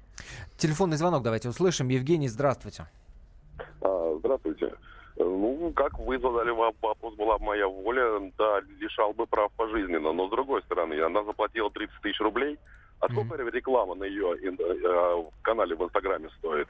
Телефонный 0.57 0.97
звонок 0.97 1.23
давайте 1.23 1.49
услышим. 1.49 1.87
Евгений, 1.89 2.27
здравствуйте. 2.27 2.85
А, 3.81 4.15
Здравствуйте. 4.19 4.65
Э, 5.17 5.23
Ну, 5.23 5.71
как 5.75 5.97
вы 5.99 6.17
задали 6.19 6.51
вам 6.51 6.73
вопрос, 6.81 7.15
была 7.15 7.37
бы 7.37 7.45
моя 7.45 7.67
воля, 7.67 8.31
да, 8.37 8.61
лишал 8.79 9.13
бы 9.13 9.25
прав 9.27 9.51
пожизненно. 9.57 10.11
Но 10.13 10.27
с 10.27 10.31
другой 10.31 10.61
стороны, 10.63 10.99
она 11.01 11.23
заплатила 11.23 11.69
30 11.71 12.01
тысяч 12.01 12.19
рублей. 12.21 12.57
А 13.01 13.07
сколько 13.09 13.35
реклама 13.43 13.95
на 13.95 14.03
ее 14.03 14.35
ин- 14.41 14.57
э, 14.59 15.23
канале 15.41 15.75
в 15.75 15.83
Инстаграме 15.83 16.29
стоит? 16.39 16.67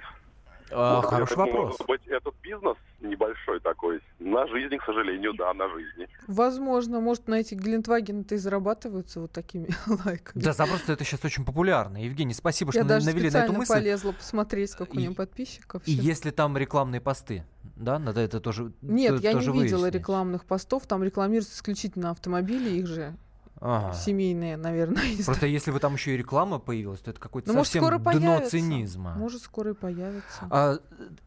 А, 0.71 0.95
Может, 0.97 1.09
хороший 1.09 1.37
вопрос. 1.37 1.79
Может 1.79 1.87
быть, 1.87 2.07
этот 2.07 2.33
бизнес 2.41 2.77
небольшой 3.01 3.59
такой, 3.61 4.01
на 4.19 4.45
жизни, 4.47 4.77
к 4.77 4.83
сожалению, 4.85 5.33
да, 5.33 5.53
на 5.53 5.69
жизни. 5.69 6.07
Возможно, 6.27 6.99
может, 6.99 7.27
на 7.27 7.35
эти 7.39 7.55
Глинтвагены-то 7.55 8.35
и 8.35 8.37
зарабатываются 8.37 9.19
вот 9.21 9.31
такими 9.31 9.69
лайками. 10.05 10.41
Да, 10.43 10.53
запросто 10.53 10.93
это 10.93 11.03
сейчас 11.03 11.23
очень 11.25 11.45
популярно. 11.45 11.97
Евгений, 12.03 12.33
спасибо, 12.33 12.71
Я 12.73 12.81
что 12.81 12.89
даже 12.89 13.05
навели 13.05 13.23
на 13.23 13.27
эту 13.27 13.37
специально 13.37 13.57
мысль. 13.59 13.73
полезла 13.73 14.11
посмотреть, 14.11 14.71
сколько 14.71 14.95
у 14.95 14.99
него 14.99 15.13
подписчиков. 15.15 15.81
И 15.85 15.91
если 15.91 16.31
там 16.31 16.57
рекламные 16.57 17.01
посты, 17.01 17.43
да, 17.75 17.97
надо 17.99 18.21
это 18.21 18.39
тоже 18.39 18.71
Нет, 18.81 19.17
то- 19.17 19.21
я 19.21 19.33
не 19.33 19.47
видела 19.47 19.89
рекламных 19.89 20.45
постов, 20.45 20.85
там 20.85 21.03
рекламируются 21.03 21.55
исключительно 21.55 22.11
автомобили, 22.11 22.69
их 22.69 22.87
же 22.87 23.15
Ага. 23.61 23.93
семейные, 23.93 24.57
наверное. 24.57 25.03
Просто 25.25 25.47
если 25.47 25.71
бы 25.71 25.79
там 25.79 25.93
еще 25.93 26.13
и 26.13 26.17
реклама 26.17 26.59
появилась, 26.59 26.99
то 27.01 27.11
это 27.11 27.19
какое-то 27.19 27.49
Ну, 27.49 27.55
может, 27.55 27.67
совсем 27.67 27.83
скоро 27.83 27.97
дно 27.97 28.03
появится. 28.11 28.49
цинизма. 28.51 29.13
Может, 29.15 29.41
скоро 29.41 29.71
и 29.71 29.73
появится. 29.73 30.47
А, 30.49 30.77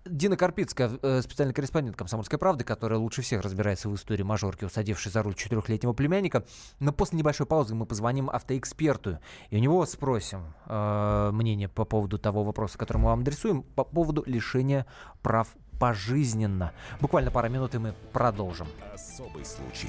Дина 0.06 0.36
Карпицкая, 0.36 0.90
э, 1.02 1.20
специальный 1.22 1.54
корреспондент 1.54 1.96
«Комсомольской 1.96 2.38
правды», 2.38 2.64
которая 2.64 2.98
лучше 2.98 3.22
всех 3.22 3.42
разбирается 3.42 3.88
в 3.88 3.94
истории 3.94 4.22
мажорки, 4.22 4.64
усадившей 4.64 5.12
за 5.12 5.22
руль 5.22 5.34
четырехлетнего 5.34 5.92
племянника. 5.92 6.44
Но 6.80 6.92
после 6.92 7.18
небольшой 7.18 7.46
паузы 7.46 7.74
мы 7.74 7.86
позвоним 7.86 8.30
автоэксперту, 8.30 9.18
и 9.50 9.56
у 9.56 9.60
него 9.60 9.84
спросим 9.86 10.54
э, 10.66 11.30
мнение 11.32 11.68
по 11.68 11.84
поводу 11.84 12.18
того 12.18 12.44
вопроса, 12.44 12.78
который 12.78 12.98
мы 12.98 13.06
вам 13.10 13.20
адресуем, 13.20 13.62
по 13.62 13.84
поводу 13.84 14.22
лишения 14.26 14.86
прав 15.22 15.48
пожизненно. 15.78 16.72
Буквально 17.00 17.30
пара 17.30 17.48
минут, 17.48 17.74
и 17.74 17.78
мы 17.78 17.94
продолжим. 18.12 18.68
Особый 18.94 19.44
случай. 19.44 19.88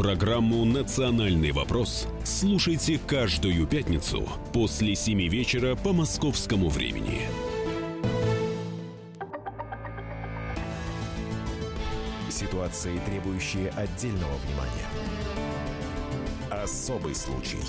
Программу 0.00 0.64
«Национальный 0.64 1.52
вопрос» 1.52 2.08
слушайте 2.24 2.98
каждую 3.06 3.66
пятницу 3.66 4.26
после 4.50 4.94
7 4.94 5.28
вечера 5.28 5.76
по 5.76 5.92
московскому 5.92 6.70
времени. 6.70 7.20
Ситуации, 12.30 12.98
требующие 13.04 13.68
отдельного 13.76 14.32
внимания. 14.46 14.88
Особый 16.50 17.14
случай. 17.14 17.60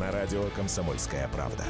На 0.00 0.10
радио 0.10 0.42
«Комсомольская 0.56 1.28
правда». 1.28 1.62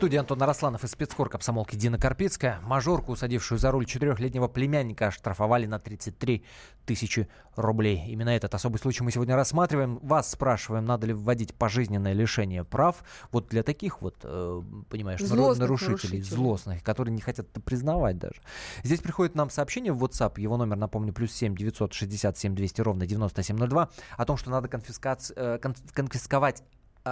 Студии 0.00 0.16
Антон 0.16 0.42
Арасланов 0.42 0.82
из 0.82 0.92
спецхор 0.92 1.28
комсомолки 1.28 1.76
Дина 1.76 1.98
Карпицкая. 1.98 2.60
Мажорку, 2.62 3.12
усадившую 3.12 3.58
за 3.58 3.70
руль 3.70 3.84
четырехлетнего 3.84 4.48
племянника, 4.48 5.08
оштрафовали 5.08 5.66
на 5.66 5.78
33 5.78 6.42
тысячи 6.86 7.28
рублей. 7.54 8.06
Именно 8.08 8.30
этот 8.30 8.54
особый 8.54 8.78
случай 8.78 9.04
мы 9.04 9.12
сегодня 9.12 9.36
рассматриваем. 9.36 9.98
Вас 9.98 10.30
спрашиваем, 10.30 10.86
надо 10.86 11.06
ли 11.06 11.12
вводить 11.12 11.54
пожизненное 11.54 12.14
лишение 12.14 12.64
прав 12.64 13.04
вот 13.30 13.48
для 13.48 13.62
таких 13.62 14.00
вот, 14.00 14.16
э, 14.22 14.62
понимаешь, 14.88 15.20
Злостных 15.20 15.58
нарушителей, 15.68 15.90
нарушителей. 15.90 16.22
злостных, 16.22 16.82
которые 16.82 17.14
не 17.14 17.20
хотят 17.20 17.48
это 17.50 17.60
признавать 17.60 18.16
даже. 18.16 18.40
Здесь 18.82 19.00
приходит 19.00 19.34
нам 19.34 19.50
сообщение 19.50 19.92
в 19.92 20.02
WhatsApp, 20.02 20.40
его 20.40 20.56
номер, 20.56 20.76
напомню, 20.76 21.12
плюс 21.12 21.30
7 21.32 21.54
967 21.54 22.54
200 22.54 22.80
ровно 22.80 23.06
9702, 23.06 23.90
о 24.16 24.24
том, 24.24 24.38
что 24.38 24.48
надо 24.50 24.68
конфискац- 24.68 25.32
э, 25.36 25.58
кон- 25.62 25.74
конфисковать 25.92 26.62
э, 27.04 27.10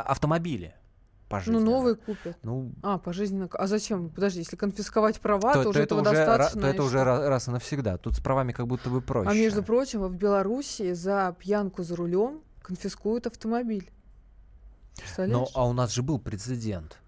автомобили 1.29 1.65
Ну, 1.65 1.65
пожизненно. 1.65 1.71
новые 1.79 1.95
купят. 1.97 2.37
Ну, 2.43 2.73
А, 2.83 2.99
пожизненно. 2.99 3.49
А 3.53 3.67
зачем? 3.67 4.09
Подожди, 4.11 4.41
если 4.41 4.57
конфисковать 4.57 5.21
права, 5.21 5.53
то, 5.55 5.63
то, 5.65 5.69
уже 5.71 5.79
то 5.79 5.83
это 5.83 5.95
этого 5.97 6.01
уже, 6.01 6.11
ра- 6.23 6.27
достаточно. 6.27 6.61
то 6.63 6.67
это 6.69 6.83
уже 6.83 6.99
что? 6.99 7.07
ра- 7.09 7.29
раз 7.29 7.49
и 7.49 7.51
навсегда. 7.51 7.97
Тут 7.99 8.17
с 8.17 8.21
правами 8.21 8.53
как 8.53 8.67
будто 8.67 8.89
бы 8.91 9.01
проще. 9.01 9.31
А 9.31 9.35
между 9.35 9.63
прочим, 9.63 10.01
в 10.03 10.15
Белоруссии 10.17 10.93
за 10.93 11.35
пьянку 11.39 11.83
за 11.83 11.97
рулем 11.97 12.41
конфискуют 12.63 13.27
автомобиль. 13.27 13.91
Ну, 15.19 15.47
а 15.55 15.67
у 15.69 15.73
нас 15.73 15.93
же 15.93 16.03
был 16.03 16.19
прецедент. 16.19 16.99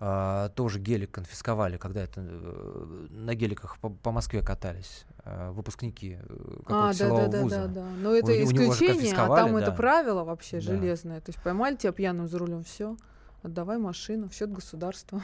А, 0.00 0.50
тоже 0.50 0.78
гелик 0.78 1.10
конфисковали, 1.10 1.76
когда 1.76 2.02
это 2.02 2.20
э, 2.24 3.06
на 3.10 3.34
геликах 3.34 3.78
по, 3.78 3.88
по 3.90 4.12
Москве 4.12 4.42
катались 4.42 5.04
э, 5.24 5.50
выпускники 5.50 6.18
э, 6.20 6.26
какого-то 6.58 6.64
А, 6.68 6.86
да, 6.86 6.92
силового 6.94 7.26
да, 7.26 7.32
да, 7.38 7.42
вуза. 7.42 7.56
да, 7.62 7.66
да. 7.66 7.86
Но 8.00 8.14
это 8.14 8.26
У- 8.26 8.34
у 8.36 8.44
исключение, 8.44 8.92
а 8.92 8.94
конфисковали, 8.94 9.42
там 9.42 9.52
да. 9.54 9.60
это 9.62 9.72
правило 9.72 10.22
вообще 10.22 10.58
Да. 10.58 10.62
железное. 10.62 11.20
То 11.20 11.30
есть 11.30 11.42
поймали 11.42 11.74
тебя 11.74 11.90
пьяным 11.90 12.28
за 12.28 12.38
рулем, 12.38 12.62
все, 12.62 12.96
отдавай 13.42 13.78
машину 13.78 14.28
в 14.28 14.34
счет 14.34 14.50
государства. 14.52 15.20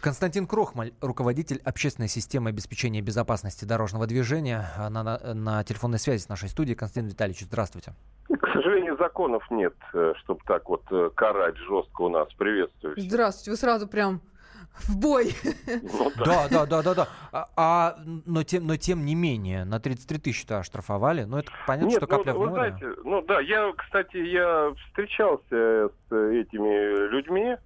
Константин 0.00 0.46
Крохмаль, 0.46 0.92
руководитель 1.00 1.60
общественной 1.64 2.08
системы 2.08 2.50
обеспечения 2.50 3.00
безопасности 3.00 3.64
дорожного 3.64 4.06
движения, 4.06 4.66
а, 4.76 4.90
на, 4.90 5.02
на, 5.02 5.34
на 5.34 5.64
телефонной 5.64 5.98
связи 5.98 6.22
с 6.22 6.28
нашей 6.28 6.48
студией. 6.48 6.76
Константин 6.76 7.10
Витальевич, 7.10 7.42
здравствуйте. 7.42 7.92
К 8.28 8.46
сожалению, 8.52 8.96
законов 8.98 9.44
нет, 9.50 9.74
чтобы 10.22 10.40
так 10.46 10.68
вот 10.68 10.82
э, 10.90 11.10
карать 11.14 11.56
жестко 11.56 12.02
у 12.02 12.08
нас. 12.08 12.28
Приветствую. 12.34 12.94
всех. 12.94 13.08
Здравствуйте, 13.08 13.50
вы 13.52 13.56
сразу 13.56 13.86
прям 13.86 14.20
в 14.88 14.96
бой. 15.00 15.32
Ну 15.66 16.10
да. 16.16 16.24
Да, 16.24 16.48
да, 16.50 16.66
да, 16.66 16.82
да, 16.82 16.94
да. 16.94 17.08
А, 17.32 17.48
а, 17.56 17.96
но, 18.26 18.42
тем, 18.42 18.66
но 18.66 18.76
тем 18.76 19.04
не 19.04 19.14
менее, 19.14 19.64
на 19.64 19.80
33 19.80 20.18
тысячи-то 20.18 20.58
оштрафовали. 20.58 21.24
Ну, 21.24 21.38
это 21.38 21.50
понятно, 21.66 21.88
Нет, 21.88 21.96
что 21.98 22.06
капля 22.06 22.32
ну, 22.32 22.38
в 22.38 22.42
вы 22.42 22.50
море. 22.50 22.76
знаете, 22.78 23.00
ну 23.04 23.22
да, 23.22 23.40
я, 23.40 23.72
кстати, 23.76 24.16
я 24.16 24.72
встречался 24.88 25.88
с 25.88 26.12
этими 26.12 27.08
людьми. 27.08 27.56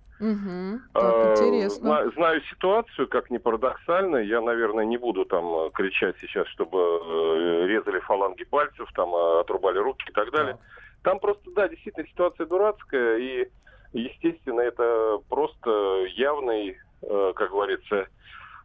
Так, 0.92 1.38
интересно. 1.38 1.80
зна- 1.80 2.10
Знаю 2.14 2.42
ситуацию, 2.50 3.08
как 3.08 3.30
ни 3.30 3.38
парадоксально. 3.38 4.16
Я, 4.18 4.40
наверное, 4.42 4.84
не 4.84 4.98
буду 4.98 5.24
там 5.24 5.44
э, 5.46 5.70
кричать 5.72 6.16
сейчас, 6.20 6.46
чтобы 6.48 6.78
э, 6.78 7.66
резали 7.66 8.00
фаланги 8.00 8.44
пальцев, 8.44 8.86
там 8.94 9.14
э, 9.14 9.40
отрубали 9.40 9.78
руки 9.78 10.04
и 10.08 10.12
так 10.12 10.30
далее. 10.30 10.58
Там 11.02 11.20
просто, 11.20 11.50
да, 11.56 11.68
действительно 11.68 12.06
ситуация 12.06 12.44
дурацкая, 12.46 13.16
и, 13.16 13.48
естественно, 13.94 14.60
это 14.60 15.20
просто 15.30 16.04
явный, 16.16 16.76
как 17.08 17.50
говорится, 17.50 18.06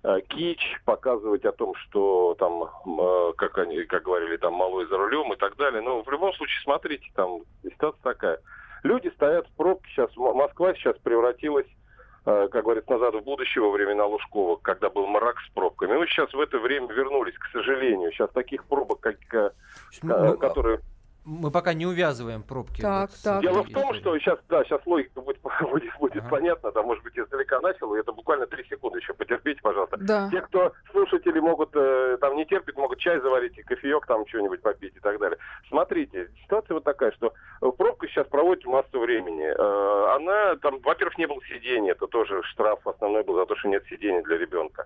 э, 0.06 0.22
кич, 0.30 0.80
показывать 0.86 1.46
о 1.46 1.52
том, 1.52 1.74
что 1.76 2.36
там, 2.38 2.64
э, 2.64 3.34
как 3.38 3.58
они, 3.58 3.84
как 3.84 4.04
говорили, 4.04 4.38
там 4.38 4.54
малой 4.54 4.86
за 4.88 4.98
рулем 4.98 5.34
и 5.34 5.36
так 5.36 5.56
далее. 5.58 5.82
Но 5.82 6.04
в 6.04 6.12
любом 6.12 6.34
случае, 6.34 6.62
смотрите, 6.64 7.06
там 7.16 7.42
ситуация 7.64 8.02
такая. 8.02 8.40
Люди 8.84 9.08
стоят 9.16 9.48
в 9.48 9.56
пробке, 9.56 9.90
сейчас 9.90 10.16
Москва 10.16 10.74
сейчас 10.76 10.96
превратилась 11.04 11.66
э, 12.26 12.48
как 12.52 12.64
говорится, 12.64 12.92
назад 12.92 13.16
в 13.16 13.24
будущее 13.24 13.64
во 13.64 13.72
времена 13.72 14.06
Лужкова, 14.06 14.58
когда 14.58 14.90
был 14.90 15.08
мрак 15.08 15.38
с 15.40 15.50
пробками. 15.54 15.98
Мы 15.98 16.08
сейчас 16.08 16.32
в 16.34 16.40
это 16.40 16.60
время 16.60 16.88
вернулись, 16.94 17.38
к 17.38 17.48
сожалению. 17.52 18.12
Сейчас 18.12 18.30
таких 18.32 18.66
пробок, 18.66 19.00
как, 19.00 19.16
э, 19.34 19.52
Ну, 20.04 20.14
э, 20.14 20.38
которые... 20.38 20.82
Мы 21.26 21.50
пока 21.50 21.74
не 21.74 21.88
увязываем 21.88 22.44
пробки. 22.44 22.82
Так, 22.82 23.10
вот 23.10 23.20
так. 23.24 23.42
Дело 23.42 23.64
в 23.64 23.70
том, 23.72 23.96
что 23.96 24.18
сейчас, 24.20 24.38
да, 24.48 24.64
сейчас 24.64 24.80
логика 24.86 25.22
будет, 25.22 25.40
будет, 25.62 25.92
будет 26.00 26.22
Ага. 26.22 26.30
понятна, 26.30 26.72
там, 26.72 26.86
может 26.86 27.04
быть, 27.04 27.18
издалека 27.18 27.60
начал, 27.62 27.96
и 27.96 28.00
это 28.00 28.12
буквально 28.12 28.46
три 28.46 28.64
секунды 28.66 29.00
еще, 29.00 29.12
потерпите, 29.14 29.60
пожалуйста. 29.64 29.98
Да. 29.98 30.30
Те, 30.30 30.42
кто 30.42 30.72
слушатели 30.92 31.40
могут, 31.40 31.72
э, 31.74 32.18
там, 32.22 32.36
не 32.36 32.46
терпят, 32.46 32.78
могут 32.78 33.00
чай 33.00 33.20
заварить, 33.22 33.58
и 33.58 33.64
кофеек 33.64 34.06
там 34.06 34.28
что-нибудь 34.28 34.62
попить 34.62 34.96
и 34.96 35.00
так 35.00 35.18
далее. 35.18 35.40
Смотрите, 35.68 36.30
ситуация 36.44 36.76
вот 36.76 36.84
такая, 36.84 37.12
что 37.14 37.34
пробка 37.60 38.08
сейчас 38.08 38.28
проводит 38.28 38.64
массу 38.66 39.00
времени. 39.00 39.46
Э, 39.48 40.16
она, 40.16 40.58
там, 40.58 40.80
во-первых, 40.82 41.18
не 41.18 41.26
было 41.26 41.40
сидения, 41.48 41.94
это 41.94 42.06
тоже 42.06 42.44
штраф 42.44 42.86
основной 42.86 43.24
был 43.24 43.36
за 43.36 43.48
то, 43.48 43.56
что 43.56 43.68
нет 43.68 43.84
сидения 43.90 44.22
для 44.22 44.38
ребенка. 44.38 44.86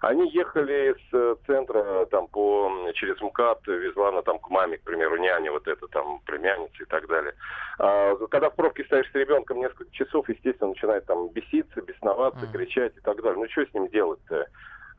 Они 0.00 0.30
ехали 0.30 0.94
с 1.10 1.14
э, 1.14 1.36
центра, 1.46 2.04
там, 2.06 2.28
по, 2.28 2.70
через 2.94 3.20
МКАД, 3.20 3.66
везла 3.68 4.10
она 4.10 4.22
там 4.22 4.38
к 4.38 4.48
маме, 4.50 4.76
к 4.78 4.82
примеру, 4.82 5.16
няня 5.16 5.50
вот 5.50 5.66
это, 5.78 5.88
там, 5.88 6.20
племянница 6.26 6.82
и 6.82 6.86
так 6.86 7.06
далее. 7.06 7.34
А, 7.78 8.14
когда 8.30 8.50
в 8.50 8.56
пробке 8.56 8.84
стоишь 8.84 9.10
с 9.10 9.14
ребенком 9.14 9.58
несколько 9.58 9.90
часов, 9.92 10.28
естественно, 10.28 10.70
начинает 10.70 11.06
там 11.06 11.28
беситься, 11.28 11.80
бесноваться, 11.80 12.40
Мгм. 12.44 12.52
кричать 12.52 12.96
и 12.96 13.00
так 13.00 13.22
далее. 13.22 13.38
Ну, 13.40 13.48
что 13.50 13.64
с 13.64 13.74
ним 13.74 13.88
делать-то? 13.88 14.46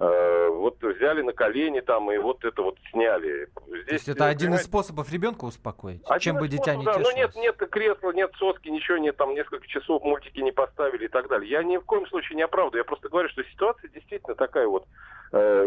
Э, 0.02 0.48
вот 0.48 0.82
взяли 0.82 1.22
на 1.22 1.34
колени 1.34 1.82
там 1.82 2.10
и 2.10 2.18
вот 2.18 2.46
это 2.46 2.62
вот 2.62 2.78
сняли. 2.90 3.48
То 3.54 3.62
Здесь, 3.82 3.92
есть 3.92 4.08
это 4.08 4.24
э, 4.24 4.28
один 4.28 4.38
из 4.38 4.40
понимаете, 4.44 4.64
способов 4.70 5.12
ребенка 5.12 5.44
успокоить, 5.44 6.02
один 6.06 6.20
чем 6.22 6.38
бы 6.38 6.46
из 6.46 6.52
дитя 6.52 6.76
не 6.78 6.86
да. 6.86 6.94
Ну 6.94 7.00
тешилось. 7.04 7.16
нет, 7.18 7.36
нет 7.36 7.70
кресла, 7.70 8.12
нет 8.14 8.32
соски, 8.38 8.70
ничего 8.70 8.98
нет, 8.98 9.18
там 9.18 9.34
несколько 9.34 9.68
часов 9.68 10.02
мультики 10.04 10.40
не 10.40 10.54
поставили 10.54 11.04
и 11.04 11.08
так 11.10 11.28
далее. 11.28 11.52
Я 11.52 11.64
ни 11.64 11.76
в 11.76 11.84
коем 11.84 12.08
случае 12.08 12.38
не 12.38 12.44
оправдываю, 12.44 12.80
я 12.80 12.84
просто 12.86 13.10
говорю, 13.10 13.28
что 13.28 13.44
ситуация 13.44 13.90
действительно 13.90 14.36
такая 14.36 14.68
вот 14.68 14.86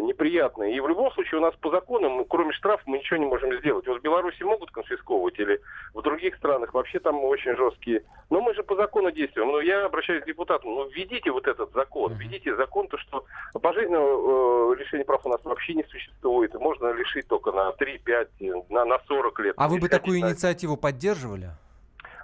э, 0.03 0.07
неприятная. 0.07 0.71
И 0.71 0.81
в 0.81 0.89
любом 0.89 1.13
случае 1.13 1.41
у 1.41 1.43
нас 1.43 1.55
по 1.57 1.71
закону, 1.71 2.09
мы, 2.11 2.25
кроме 2.25 2.53
штрафа, 2.53 2.83
мы 2.87 2.99
ничего 2.99 3.19
не 3.19 3.27
можем 3.27 3.53
сделать. 3.59 3.87
Вот 3.87 4.01
в 4.01 4.03
Беларуси 4.03 4.43
могут 4.43 4.71
конфисковывать 4.71 5.39
или 5.39 5.61
в 5.95 6.03
других 6.03 6.37
странах 6.37 6.75
вообще 6.75 6.99
там 6.99 7.25
очень 7.25 7.57
жесткие. 7.57 8.05
Но 8.31 8.41
мы 8.41 8.55
же 8.55 8.63
по 8.63 8.77
закону 8.77 9.11
действуем. 9.11 9.49
Ну, 9.49 9.61
я 9.61 9.85
обращаюсь 9.85 10.23
к 10.23 10.27
депутатам, 10.27 10.75
ну, 10.75 10.89
введите 10.89 11.31
вот 11.31 11.47
этот 11.47 11.73
закон, 11.73 12.15
введите 12.15 12.55
закон, 12.57 12.89
то, 12.89 12.99
что 12.99 13.25
пожизненного 13.61 14.75
э, 14.75 14.77
лишения 14.79 15.05
прав 15.05 15.25
у 15.25 15.29
нас 15.29 15.41
вообще 15.45 15.75
не 15.75 15.85
существует. 15.85 16.55
Можно 16.55 16.93
лишить 16.93 17.29
только 17.29 17.53
на 17.53 17.71
3-5, 17.71 18.65
на, 18.71 18.85
на 18.85 18.99
40 19.07 19.41
лет. 19.41 19.55
А 19.57 19.69
вы 19.69 19.79
бы 19.79 19.89
такую 19.89 20.19
инициативу 20.19 20.77
поддерживали? 20.77 21.51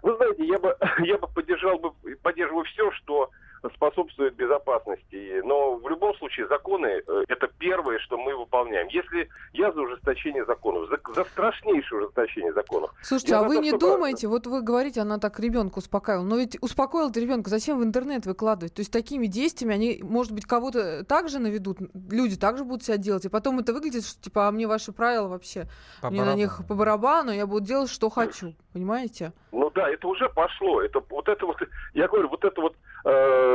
вы 0.03 0.17
знаете, 0.17 0.47
я 0.47 0.59
бы, 0.59 0.77
я 1.05 1.19
бы 1.19 1.27
поддержал 1.29 1.79
бы, 1.79 1.93
поддерживаю 2.23 2.65
все, 2.65 2.91
что 2.93 3.31
способствует 3.75 4.35
безопасности. 4.37 5.41
Но 5.45 5.77
в 5.77 5.89
любом 5.89 6.15
случае 6.17 6.47
законы 6.49 7.03
э, 7.07 7.25
это 7.29 7.49
первое, 7.59 7.99
что 7.99 8.17
мы 8.19 8.37
выполняем. 8.37 8.89
Если 8.89 9.29
я 9.53 9.73
за 9.73 9.81
ужесточение 9.81 10.45
законов, 10.45 10.89
за, 10.89 10.99
за 11.15 11.25
страшнейшее 11.25 12.03
ужесточение 12.03 12.53
законов. 12.53 12.91
Слушайте, 13.03 13.35
а 13.37 13.43
вы 13.43 13.57
то, 13.57 13.63
не 13.63 13.71
чтобы- 13.71 13.87
думаете, 13.87 14.29
вот 14.29 14.47
вы 14.47 14.63
говорите, 14.63 15.01
она 15.01 15.19
так 15.19 15.39
ребенка 15.41 15.79
успокаивала, 15.79 16.25
но 16.25 16.37
ведь 16.37 16.57
успокоил 16.61 17.11
ты 17.11 17.21
ребенка, 17.21 17.51
зачем 17.51 17.79
в 17.79 17.85
интернет 17.85 18.27
выкладывать? 18.27 18.75
То 18.75 18.81
есть 18.81 18.93
такими 18.93 19.27
действиями 19.27 19.75
они, 19.75 20.01
может 20.03 20.33
быть, 20.33 20.47
кого-то 20.47 21.05
также 21.05 21.39
наведут, 21.39 21.79
люди 22.11 22.37
также 22.37 22.65
будут 22.65 22.85
себя 22.85 22.97
делать, 22.97 23.25
и 23.25 23.29
потом 23.29 23.59
это 23.59 23.73
выглядит, 23.73 24.05
что 24.05 24.21
типа, 24.21 24.49
а 24.49 24.53
мне 24.53 24.67
ваши 24.67 24.93
правила 24.93 25.29
вообще, 25.29 25.67
По 26.01 26.11
мне 26.11 26.25
на 26.25 26.35
них 26.35 26.51
барабану. 26.61 26.69
по 26.69 26.75
барабану, 26.75 27.33
я 27.33 27.47
буду 27.47 27.67
делать, 27.67 27.91
что 27.91 28.09
хочу, 28.11 28.55
понимаете? 28.73 29.33
Ну 29.53 29.71
да, 29.71 29.89
это 29.91 30.07
уже 30.09 30.29
пошло. 30.29 30.83
Это 30.83 31.01
вот 31.09 31.29
это 31.29 31.47
вот, 31.47 31.57
я 31.95 32.07
говорю, 32.09 32.29
вот 32.29 32.45
это 32.45 32.61
вот 32.61 32.77
э, 33.05 33.48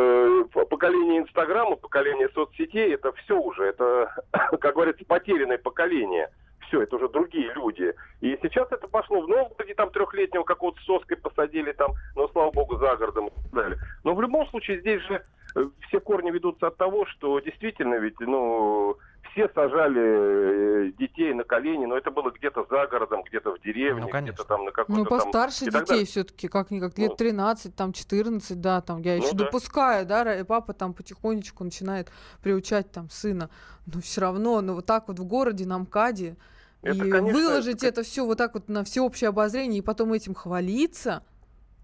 поколение 0.70 1.22
Инстаграма, 1.22 1.76
поколение 1.76 2.30
соцсетей, 2.30 2.94
это 2.94 3.12
все 3.14 3.40
уже, 3.40 3.64
это, 3.66 4.14
как 4.32 4.76
говорится, 4.76 5.06
потерянное 5.06 5.58
поколение. 5.58 6.30
Все 6.68 6.82
это 6.82 6.96
уже 6.96 7.08
другие 7.10 7.54
люди. 7.54 7.94
И 8.22 8.38
сейчас 8.42 8.72
это 8.72 8.88
пошло 8.88 9.22
в 9.22 9.28
Новгороде, 9.28 9.76
там 9.76 9.92
трехлетнего 9.92 10.44
какого-то 10.44 10.82
соской 10.82 11.18
посадили, 11.18 11.72
там, 11.74 11.94
ну, 12.16 12.28
слава 12.30 12.52
богу, 12.52 12.78
за 12.78 12.96
городом 12.96 13.30
и. 13.52 13.78
Но 14.04 14.16
в 14.16 14.22
любом 14.22 14.48
случае 14.48 14.80
здесь 14.80 15.02
же 15.04 15.24
э, 15.56 15.66
все 15.88 16.00
корни 16.00 16.32
ведутся 16.32 16.68
от 16.68 16.78
того, 16.78 17.06
что 17.06 17.40
действительно 17.42 17.96
ведь, 17.96 18.20
ну, 18.20 18.98
все 19.34 19.50
сажали 19.54 20.88
э, 20.90 20.92
детей 20.98 21.34
на 21.34 21.44
колени, 21.44 21.86
но 21.86 21.98
это 21.98 22.12
было 22.12 22.32
где-то 22.32 22.66
за 22.70 22.88
городом, 22.88 23.24
где-то 23.24 23.52
в 23.56 23.60
деревне, 23.62 24.08
Ну, 24.12 24.22
где-то 24.22 24.44
там 24.44 24.66
на 24.66 24.72
какой-то 24.72 25.00
Ну, 25.02 25.06
постарше 25.06 25.66
там... 25.70 25.84
детей 25.84 26.06
все-таки, 26.06 26.48
как-никак, 26.48 26.98
лет 26.98 27.12
Ну. 27.12 27.16
13, 27.18 27.75
там, 27.75 27.94
14, 27.94 28.62
да, 28.62 28.82
там, 28.82 29.02
я 29.02 29.18
Ну 29.18 29.24
еще 29.24 29.36
да. 29.36 29.46
допускаю, 29.46 30.06
да, 30.06 30.40
и 30.40 30.44
папа 30.44 30.74
там 30.74 30.94
потихонечку 30.94 31.63
начинает 31.63 32.12
приучать 32.42 32.92
там 32.92 33.10
сына, 33.10 33.50
но 33.92 34.02
все 34.02 34.22
равно, 34.22 34.62
ну, 34.62 34.75
вот 34.75 34.86
так 34.86 35.08
вот 35.08 35.20
в 35.20 35.25
городе, 35.25 35.66
на 35.66 35.80
МКАДе, 35.80 36.38
Это, 36.84 37.06
и 37.06 37.10
конечно, 37.10 37.40
выложить 37.40 37.78
это- 37.78 37.88
это 37.88 38.04
все 38.04 38.25
вот 38.25 38.38
так 38.38 38.54
вот 38.54 38.70
на 38.70 38.84
всеобщее 38.84 39.30
обозрение, 39.30 39.80
и 39.80 39.82
потом 39.82 40.13
этим 40.13 40.36
хвалиться, 40.36 41.24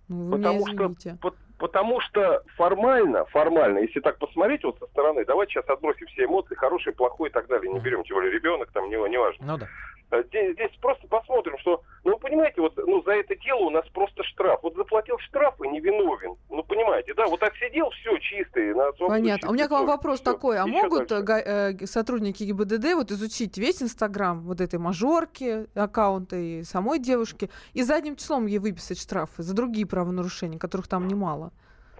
ну, 0.07 0.25
вы 0.29 0.37
меня 0.37 0.49
Потому 0.49 0.59
что, 0.67 0.75
извините. 0.75 1.17
по- 1.21 1.33
потому 1.59 1.99
что 2.01 2.41
формально, 2.55 3.25
формально, 3.25 3.79
если 3.79 3.99
так 3.99 4.17
посмотреть 4.17 4.63
вот 4.63 4.79
со 4.79 4.87
стороны, 4.87 5.25
давайте 5.25 5.53
сейчас 5.53 5.69
отбросим 5.69 6.07
все 6.07 6.25
эмоции, 6.25 6.55
хорошие, 6.55 6.93
плохой 6.93 7.29
и 7.29 7.31
так 7.31 7.47
далее, 7.47 7.71
не 7.71 7.79
берем, 7.79 8.03
тем 8.03 8.15
более 8.15 8.31
ребенок, 8.31 8.71
там, 8.71 8.89
не, 8.89 8.95
не 9.09 9.17
важно. 9.17 9.45
Ну 9.45 9.57
да. 9.57 9.67
Э, 10.11 10.23
Здесь, 10.27 10.53
здесь 10.53 10.71
просто 10.81 11.07
посмотрим, 11.07 11.57
что, 11.59 11.81
ну, 12.03 12.13
вы 12.13 12.19
понимаете, 12.19 12.61
вот, 12.61 12.75
ну, 12.77 13.01
за 13.03 13.11
это 13.11 13.35
дело 13.35 13.59
у 13.65 13.69
нас 13.69 13.87
просто 13.89 14.23
штраф. 14.23 14.59
Вот 14.63 14.75
заплатил 14.75 15.17
штраф 15.19 15.55
и 15.63 15.67
не 15.67 15.79
виновен. 15.79 16.35
Ну, 16.49 16.63
понимаете, 16.63 17.13
да, 17.13 17.27
вот 17.27 17.43
отсидел, 17.43 17.89
все, 17.91 18.17
чистый. 18.17 18.73
На 18.73 18.91
Понятно. 18.93 19.47
А 19.47 19.51
у 19.51 19.53
меня 19.53 19.67
к 19.67 19.71
вам 19.71 19.85
вопрос 19.85 20.21
всё. 20.21 20.33
такой. 20.33 20.57
А 20.57 20.63
чё 20.65 20.67
могут 20.67 21.09
дальше? 21.09 21.43
э, 21.45 21.73
э, 21.73 21.85
сотрудники 21.85 22.43
ГИБДД 22.43 22.93
вот 22.95 23.11
изучить 23.11 23.57
весь 23.57 23.83
Инстаграм 23.83 24.41
вот 24.41 24.61
этой 24.61 24.79
мажорки, 24.79 25.67
аккаунта 25.75 26.35
и 26.35 26.63
самой 26.63 26.99
девушки, 26.99 27.49
и 27.73 27.83
задним 27.83 28.15
числом 28.15 28.47
ей 28.47 28.59
выписать 28.59 28.99
штрафы 28.99 29.43
за 29.43 29.55
другие 29.55 29.85
правонарушения, 29.85 30.57
которых 30.57 30.87
там 30.87 31.07
немало? 31.07 31.51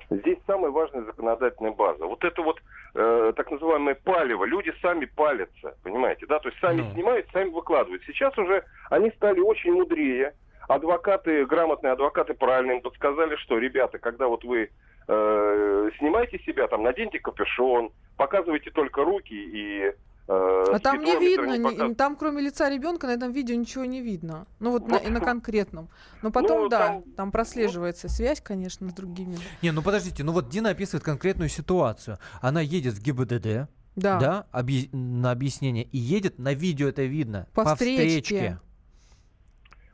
Здесь 0.10 0.40
самая 0.48 0.72
важная 0.72 1.04
законодательная 1.04 1.72
база. 1.72 2.06
Вот 2.06 2.24
это 2.24 2.42
вот 2.42 2.60
э, 2.96 3.34
так 3.36 3.52
называемое 3.52 3.96
палево. 3.96 4.46
Люди 4.46 4.74
сами 4.82 5.06
палятся, 5.06 5.76
понимаете, 5.84 6.26
да? 6.28 6.40
То 6.40 6.50
есть 6.50 6.60
сами 6.60 6.82
Ну. 6.82 6.94
снимают, 6.94 7.28
сами 7.32 7.50
выкладывают. 7.50 8.04
Сейчас 8.06 8.38
уже 8.38 8.64
они 8.90 9.10
стали 9.12 9.40
очень 9.40 9.74
мудрее. 9.74 10.34
Адвокаты, 10.68 11.46
грамотные 11.46 11.94
адвокаты 11.94 12.34
правильно 12.36 12.74
им 12.74 12.82
подсказали, 12.82 13.36
что, 13.38 13.58
ребята, 13.58 13.98
когда 13.98 14.28
вот 14.28 14.44
вы 14.44 14.70
э, 15.08 15.90
снимаете 15.98 16.40
себя, 16.40 16.68
там, 16.68 16.84
наденьте 16.84 17.20
капюшон, 17.20 17.92
показывайте 18.18 18.70
только 18.72 19.04
руки 19.04 19.34
и... 19.34 19.94
э, 20.30 20.64
А 20.74 20.80
там 20.80 21.00
не 21.04 21.18
видно, 21.18 21.58
не 21.58 21.64
показывайте. 21.64 21.96
там 21.96 22.16
кроме 22.16 22.42
лица 22.42 22.70
ребенка 22.70 23.08
на 23.08 23.12
этом 23.12 23.32
видео 23.32 23.56
ничего 23.56 23.86
не 23.86 24.02
видно. 24.02 24.46
Ну 24.60 24.72
вот 24.72 24.88
на, 24.88 25.00
Вот. 25.00 25.10
на 25.10 25.20
конкретном. 25.20 25.90
Но 26.22 26.32
потом, 26.32 26.64
Ну, 26.64 26.70
да, 26.70 26.88
там- 26.88 27.04
там, 27.18 27.32
прослеживается 27.32 28.08
связь, 28.10 28.40
конечно, 28.42 28.90
с 28.90 28.94
другими. 28.94 29.38
Не, 29.62 29.72
ну 29.72 29.82
подождите, 29.82 30.24
ну 30.24 30.32
вот 30.32 30.50
Дина 30.50 30.70
описывает 30.70 31.04
конкретную 31.04 31.50
ситуацию. 31.50 32.18
Она 32.42 32.62
едет 32.62 32.94
в 32.94 33.02
ГИБДД, 33.02 33.68
Да. 33.96 34.20
да, 34.20 34.46
объ- 34.54 34.90
на 34.96 35.32
объяснение, 35.32 35.84
и 35.86 35.98
едет, 35.98 36.38
на 36.40 36.54
видео 36.54 36.88
это 36.90 37.02
видно, 37.04 37.48
По 37.54 37.64
по, 37.64 37.76
встречке. 37.76 38.08
встречке. 38.22 38.60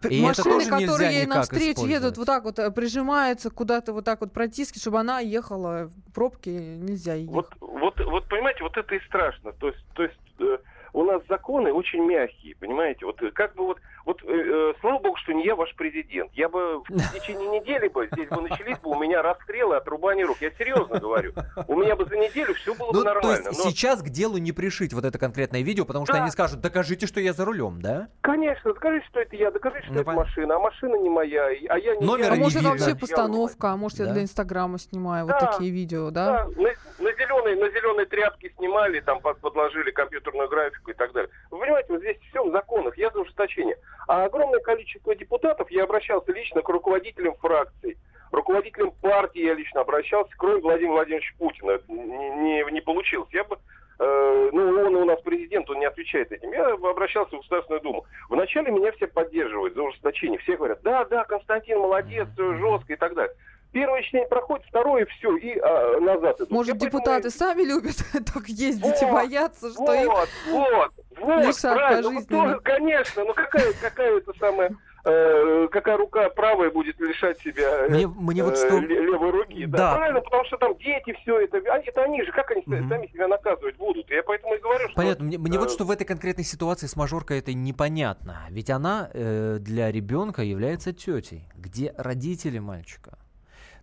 И 0.10 0.20
это 0.22 0.48
Машины, 0.48 0.66
которые 0.86 1.14
ей 1.16 1.26
навстречу 1.26 1.86
едут, 1.88 2.18
вот 2.18 2.28
так 2.28 2.44
вот 2.44 2.60
э, 2.60 2.70
прижимаются, 2.70 3.50
куда-то 3.50 3.92
вот 3.92 4.06
так 4.06 4.22
вот 4.22 4.34
протискивают, 4.34 4.82
чтобы 4.82 5.00
она 5.00 5.20
ехала 5.20 5.88
в 5.88 6.14
пробке, 6.14 6.52
нельзя 6.78 7.16
ей 7.16 7.26
Вот, 7.26 7.50
вот, 7.60 8.00
вот, 8.06 8.28
понимаете, 8.30 8.62
вот 8.62 8.78
это 8.78 8.94
и 8.94 9.00
страшно. 9.08 9.52
То 9.54 9.68
есть, 9.70 9.84
то 9.96 10.04
есть 10.04 10.16
э, 10.40 10.58
у 10.94 11.04
нас 11.04 11.22
законы 11.28 11.74
очень 11.74 12.04
мягкие, 12.06 12.56
понимаете? 12.56 13.06
Вот 13.06 13.22
э, 13.22 13.30
как 13.32 13.54
бы 13.56 13.66
вот, 13.66 13.78
вот 14.06 14.22
э, 14.24 14.28
э, 14.28 14.74
слава 14.80 15.00
богу, 15.00 15.18
что 15.18 15.34
не 15.34 15.44
я 15.46 15.56
ваш 15.56 15.76
президент. 15.76 16.32
Я 16.34 16.48
бы 16.48 16.80
в 16.80 16.86
течение 17.14 17.60
недели 17.60 17.90
бы 17.90 18.08
здесь 18.14 18.30
бы 18.30 18.42
начались 18.42 18.78
бы 18.80 18.92
у 18.92 18.96
меня 19.00 19.22
расстрелы, 19.22 19.76
отрубание 19.76 20.26
рук. 20.26 20.38
Я 20.40 20.52
серьезно 20.52 21.00
говорю. 21.00 21.34
У 21.68 21.76
меня 21.76 21.96
бы 21.98 22.06
за 22.06 22.16
неделю 22.16 22.54
все 22.54 22.74
было 22.76 22.88
Ну, 22.94 23.00
бы 23.00 23.00
то 23.00 23.14
нормально. 23.14 23.48
есть 23.50 23.64
Но, 23.66 23.70
сейчас 23.72 24.02
к 24.02 24.10
делу 24.10 24.38
не 24.38 24.54
пришить 24.54 24.94
вот 24.94 25.04
это 25.04 25.18
конкретное 25.20 25.62
видео, 25.64 25.84
потому 25.86 26.06
что 26.06 26.14
Да. 26.16 26.22
они 26.22 26.32
скажут, 26.32 26.62
докажите, 26.62 27.08
что 27.08 27.20
я 27.20 27.34
за 27.34 27.44
рулем, 27.44 27.82
да? 27.82 28.08
конечно, 28.22 28.74
скажите, 28.76 29.06
что 29.08 29.20
это 29.20 29.36
я, 29.36 29.52
докажите, 29.52 29.84
что 29.86 29.94
Ну, 29.94 30.00
это 30.00 30.06
понятно. 30.06 30.26
машина, 30.30 30.56
а 30.56 30.60
машина 30.60 30.96
не 30.96 31.10
моя, 31.10 31.46
а 31.48 31.78
я 31.78 31.96
не 31.96 32.06
Номера 32.06 32.28
я. 32.28 32.32
А 32.32 32.38
не 32.38 32.44
может, 32.44 32.58
это 32.62 32.70
видно. 32.70 32.86
вообще 32.86 32.96
постановка, 33.00 33.72
а 33.72 33.76
может, 33.78 34.00
я 34.00 34.06
Да. 34.06 34.14
для 34.14 34.22
Инстаграма 34.24 34.78
снимаю 34.80 35.26
вот 35.26 35.36
Да, 35.40 35.46
такие 35.52 35.72
видео, 35.72 36.10
да? 36.12 36.26
Да, 36.26 36.62
на, 36.62 36.70
на 37.04 37.12
зеленой, 37.14 37.56
на 37.56 37.70
зеленой 37.70 38.06
тряпке 38.06 38.50
снимали, 38.96 39.00
там 39.02 39.20
под- 39.22 39.40
подложили 39.40 39.92
компьютерную 39.92 40.50
графику 40.50 40.92
и 40.92 40.94
так 40.94 41.12
далее. 41.14 41.30
Вы 41.52 41.60
понимаете, 41.60 41.94
вот 41.94 42.02
здесь 42.02 42.18
все 42.30 42.44
в 42.44 42.52
законах, 42.52 42.98
я 42.98 43.10
за 43.12 43.20
ужесточение. 43.20 43.78
А 44.08 44.26
огромное 44.26 44.60
количество 44.60 45.16
депутатов, 45.16 45.70
я 45.72 45.84
обращался 45.84 46.32
лично 46.32 46.62
к 46.62 46.70
руководителям 46.70 47.36
фракций, 47.36 47.98
руководителям 48.32 48.92
партии 49.02 49.46
я 49.46 49.54
лично 49.54 49.82
обращался, 49.82 50.32
кроме 50.38 50.62
Владимира 50.62 50.94
Владимировича 50.94 51.34
Путина. 51.38 51.80
Не, 51.88 52.30
не, 52.64 52.72
не 52.72 52.82
получилось. 52.82 53.30
Я 53.32 53.44
бы 53.44 53.58
э, 54.00 54.50
ну, 54.52 54.86
он 54.86 54.96
у 54.96 55.06
нас 55.06 55.22
президент, 55.22 55.70
он 55.70 55.80
не 55.80 55.86
отвечает 55.86 56.32
этим. 56.32 56.52
Я 56.52 56.74
обращался 56.74 57.36
в 57.36 57.40
Государственную 57.40 57.82
Думу. 57.82 58.06
Вначале 58.30 58.72
меня 58.72 58.92
все 58.94 59.08
поддерживают 59.08 59.74
за 59.74 59.84
ужесточение. 59.84 60.40
Все 60.40 60.58
говорят, 60.58 60.82
да, 60.84 61.06
да, 61.06 61.24
Константин 61.24 61.80
молодец, 61.80 62.28
жестко 62.38 62.94
и 62.94 62.98
так 62.98 63.14
далее. 63.14 63.36
Первое 63.76 64.02
чтение 64.04 64.26
проходит, 64.30 64.66
второе 64.68 65.06
все, 65.06 65.36
и 65.36 65.60
а, 65.60 66.00
назад 66.00 66.38
идут. 66.38 66.50
Может, 66.52 66.76
Я 66.76 66.80
поэтому 66.80 67.02
депутаты 67.02 67.28
и- 67.28 67.32
сами 67.32 67.62
любят 67.64 67.98
так 68.34 68.48
ездить 68.48 69.02
и 69.02 69.06
Вот, 69.06 69.12
боятся, 69.14 69.70
что 69.70 69.94
их... 69.94 70.08
вот, 70.08 70.30
вот, 70.50 70.92
вот, 71.20 71.46
лишат 71.46 71.76
правильно. 71.76 72.12
Ну, 72.12 72.26
тоже, 72.26 72.60
конечно, 72.62 73.26
ну 73.26 73.34
какая, 73.34 73.74
какая 73.82 74.16
это 74.18 74.32
самая, 74.40 74.72
э, 75.04 75.68
какая 75.70 75.98
рука 75.98 76.30
правая 76.30 76.72
будет 76.72 76.98
лишать 77.02 77.38
себя 77.40 77.86
э, 77.86 77.90
Мне, 77.90 78.08
мне 78.08 78.46
вот 78.46 78.54
э, 78.54 78.66
что... 78.66 78.78
ле- 78.80 79.02
левой 79.12 79.32
руки. 79.32 79.66
Да. 79.66 79.78
Да. 79.78 79.96
правильно, 79.98 80.22
потому 80.22 80.46
что 80.46 80.56
там 80.56 80.78
дети, 80.78 81.12
все 81.24 81.42
это, 81.42 81.58
они- 81.58 81.84
это 81.86 82.02
они 82.04 82.24
же, 82.24 82.32
как 82.32 82.50
они 82.52 82.64
Мгм. 82.66 82.88
сами 82.88 83.08
себя 83.08 83.28
наказывать 83.28 83.76
будут? 83.76 84.10
Я 84.10 84.24
поэтому 84.24 84.56
и 84.56 84.60
говорю, 84.60 84.86
что... 84.88 84.96
Понятно, 84.96 85.26
мне, 85.26 85.38
мне 85.38 85.60
вот 85.60 85.70
что 85.70 85.84
в 85.84 85.92
этой 85.92 86.06
конкретной 86.06 86.46
ситуации 86.46 86.88
с 86.88 86.96
мажоркой 86.96 87.40
это 87.40 87.54
непонятно. 87.54 88.40
Ведь 88.52 88.70
она 88.70 89.10
э, 89.14 89.58
для 89.60 89.92
ребенка 89.92 90.44
является 90.44 90.94
тетей, 90.94 91.44
где 91.58 91.94
родители 91.98 92.60
мальчика. 92.60 93.18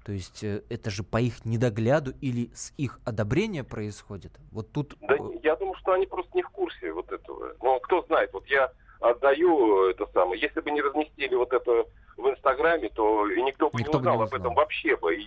То 0.05 0.13
есть 0.13 0.43
э, 0.43 0.63
это 0.69 0.91
же 0.91 1.03
по 1.05 1.21
их 1.21 1.45
недогляду 1.45 2.13
или 2.21 2.51
с 2.55 2.73
их 2.77 2.99
одобрения 3.05 3.65
происходит. 3.65 4.33
Вот 4.51 4.73
тут... 4.73 4.97
Да, 5.01 5.15
э, 5.15 5.19
я 5.43 5.57
думаю, 5.57 5.77
что 5.77 5.93
они 5.93 6.07
просто 6.07 6.31
не 6.35 6.43
в 6.43 6.49
курсе 6.49 6.93
вот 6.93 7.11
этого. 7.13 7.55
Ну, 7.63 7.79
кто 7.81 8.03
знает, 8.03 8.33
вот 8.33 8.47
я 8.47 8.73
отдаю 9.01 9.89
это 9.91 10.07
самое. 10.13 10.41
Если 10.41 10.61
бы 10.61 10.71
не 10.71 10.81
разместили 10.81 11.35
вот 11.35 11.53
это 11.53 11.85
в 12.17 12.29
Инстаграме, 12.29 12.89
то 12.91 13.29
и 13.29 13.43
никто 13.43 13.71
бы 13.71 13.79
Никто 13.79 13.99
не 13.99 13.99
бы 13.99 14.05
не 14.05 14.11
узнал 14.11 14.23
об 14.23 14.27
узнал. 14.27 14.41
этом 14.41 14.55
вообще 14.55 14.97
бы. 14.97 15.15
И, 15.15 15.27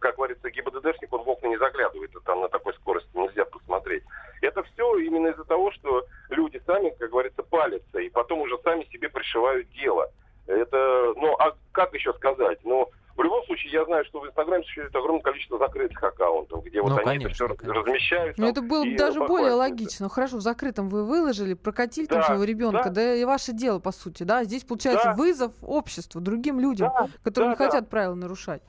как 0.00 0.16
говорится, 0.16 0.50
ГИБДДшник, 0.50 1.12
он 1.12 1.22
в 1.22 1.28
окна 1.28 1.48
не 1.48 1.58
заглядывает, 1.58 2.14
и 2.14 2.20
там 2.24 2.40
на 2.40 2.48
такой 2.48 2.74
скорости 2.74 3.08
нельзя 3.14 3.44
посмотреть. 3.44 4.02
Это 4.42 4.62
все 4.64 4.98
именно 4.98 5.28
из-за 5.28 5.44
того, 5.44 5.70
что 5.72 6.04
люди 6.30 6.60
сами, 6.66 6.90
как 6.98 7.10
говорится, 7.10 7.42
палятся, 7.42 7.98
и 7.98 8.08
потом 8.10 8.40
уже 8.40 8.58
сами 8.62 8.84
себе 8.92 9.08
пришивают 9.08 9.68
дело. 9.70 10.10
Это, 10.46 11.12
ну, 11.16 11.34
а 11.38 11.56
как 11.72 11.92
еще 11.94 12.12
сказать? 12.14 12.58
Ну, 12.64 12.88
случае, 13.56 13.72
я 13.72 13.84
знаю, 13.84 14.04
что 14.04 14.20
в 14.20 14.26
Инстаграме 14.26 14.62
существует 14.64 14.94
огромное 14.94 15.22
количество 15.22 15.58
закрытых 15.58 16.02
аккаунтов, 16.02 16.64
где 16.64 16.80
вот 16.80 16.90
Ну, 16.90 16.96
они 16.96 17.02
это 17.02 17.10
конечно, 17.10 17.34
все 17.34 17.48
конечно. 17.54 17.74
размещают. 17.82 18.38
Ну, 18.38 18.44
там, 18.44 18.52
это 18.52 18.62
было 18.62 18.84
бы 18.84 18.96
даже 18.96 19.20
более 19.20 19.52
логично. 19.52 20.08
Хорошо, 20.08 20.36
в 20.38 20.40
закрытом 20.42 20.88
вы 20.88 21.04
выложили, 21.04 21.54
прокатили 21.54 22.06
там 22.06 22.20
Да, 22.20 22.26
своего 22.26 22.44
ребенка, 22.44 22.84
да. 22.84 22.90
да. 22.90 23.14
и 23.14 23.24
ваше 23.24 23.52
дело, 23.52 23.78
по 23.78 23.92
сути, 23.92 24.22
да. 24.22 24.44
Здесь 24.44 24.64
получается 24.64 25.08
Да. 25.08 25.14
вызов 25.14 25.52
обществу, 25.62 26.20
другим 26.20 26.60
людям, 26.60 26.90
Да, 26.94 27.08
которые 27.22 27.50
не 27.50 27.56
да, 27.56 27.64
да. 27.64 27.70
хотят 27.70 27.88
правила 27.88 28.14
нарушать. 28.14 28.62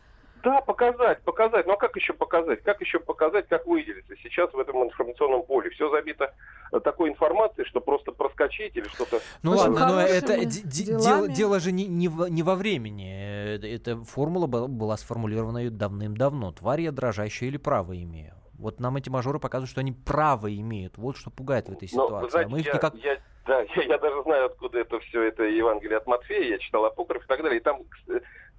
Да, 0.47 0.61
показать, 0.61 1.21
показать. 1.23 1.67
Ну 1.67 1.73
а 1.73 1.75
как 1.75 1.93
еще 1.97 2.13
показать? 2.13 2.63
Как 2.63 2.79
еще 2.79 2.99
показать, 2.99 3.49
как 3.49 3.67
выделиться 3.67 4.15
сейчас 4.23 4.49
в 4.53 4.57
этом 4.57 4.81
информационном 4.81 5.43
поле? 5.43 5.69
Все 5.71 5.89
забито 5.89 6.33
э, 6.71 6.79
такой 6.79 7.09
информацией, 7.09 7.67
что 7.67 7.81
просто 7.81 8.13
проскочить 8.13 8.73
или 8.77 8.87
что-то... 8.87 9.19
Ну 9.43 9.51
Очень 9.51 9.71
ладно, 9.71 9.87
но 9.87 10.01
это 10.01 10.45
дело, 10.45 11.27
дело 11.27 11.59
же 11.59 11.73
не, 11.73 11.85
не, 11.85 12.07
во, 12.07 12.29
не 12.29 12.43
во 12.43 12.55
времени. 12.55 13.11
Э, 13.13 13.75
Эта 13.75 13.97
формула 13.97 14.47
была, 14.47 14.67
была 14.69 14.95
сформулирована 14.95 15.69
давным-давно. 15.69 16.53
Тварь 16.53 16.79
я 16.79 16.93
дрожащая 16.93 17.49
или 17.49 17.57
право 17.57 18.01
имею. 18.01 18.33
Вот 18.57 18.79
нам 18.79 18.95
эти 18.95 19.09
мажоры 19.09 19.39
показывают, 19.39 19.69
что 19.69 19.81
они 19.81 19.91
право 19.91 20.47
имеют. 20.55 20.97
Вот 20.97 21.17
что 21.17 21.29
пугает 21.29 21.67
в 21.67 21.73
этой 21.73 21.89
Но, 21.91 22.05
ситуации. 22.05 22.23
вы 22.23 22.31
знаете, 22.31 22.47
а 22.47 22.51
мы 22.51 22.59
их 22.61 22.65
я, 22.67 22.73
никак... 22.73 22.95
я- 22.95 23.19
да, 23.47 23.61
я, 23.75 23.83
я 23.83 23.97
даже 23.97 24.23
знаю, 24.23 24.45
откуда 24.45 24.79
это 24.79 24.97
все, 25.01 25.23
это 25.23 25.43
Евангелие 25.43 25.97
от 25.97 26.07
Матфея, 26.07 26.51
я 26.51 26.57
читал 26.59 26.85
апокриф 26.85 27.23
и 27.23 27.27
так 27.27 27.41
далее. 27.43 27.59
И 27.59 27.63
там, 27.63 27.83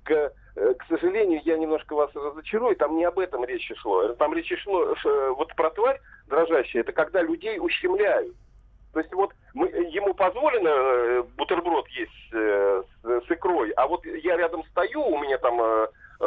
к, 0.04 0.32
э, 0.56 0.74
к 0.74 0.84
сожалению, 0.88 1.40
я 1.44 1.56
немножко 1.56 1.94
вас 1.94 2.11
разочарую, 2.14 2.76
там 2.76 2.96
не 2.96 3.04
об 3.04 3.18
этом 3.18 3.44
речи 3.44 3.74
шло. 3.76 4.08
Там 4.14 4.34
речи 4.34 4.56
шло 4.56 4.94
вот 5.37 5.54
про 5.54 5.70
тварь 5.70 6.00
дрожащая, 6.26 6.82
это 6.82 6.92
когда 6.92 7.22
людей 7.22 7.58
ущемляют. 7.58 8.34
То 8.92 9.00
есть 9.00 9.12
вот 9.12 9.32
мы, 9.54 9.68
ему 9.68 10.14
позволено 10.14 10.68
э, 10.68 11.22
бутерброд 11.37 11.87
есть 11.88 12.32
э, 12.32 12.82
с, 13.02 13.26
с 13.26 13.30
икрой, 13.30 13.70
а 13.72 13.87
вот 13.87 14.04
я 14.06 14.37
рядом 14.37 14.64
стою, 14.70 15.02
у 15.02 15.18
меня 15.18 15.38
там 15.38 15.61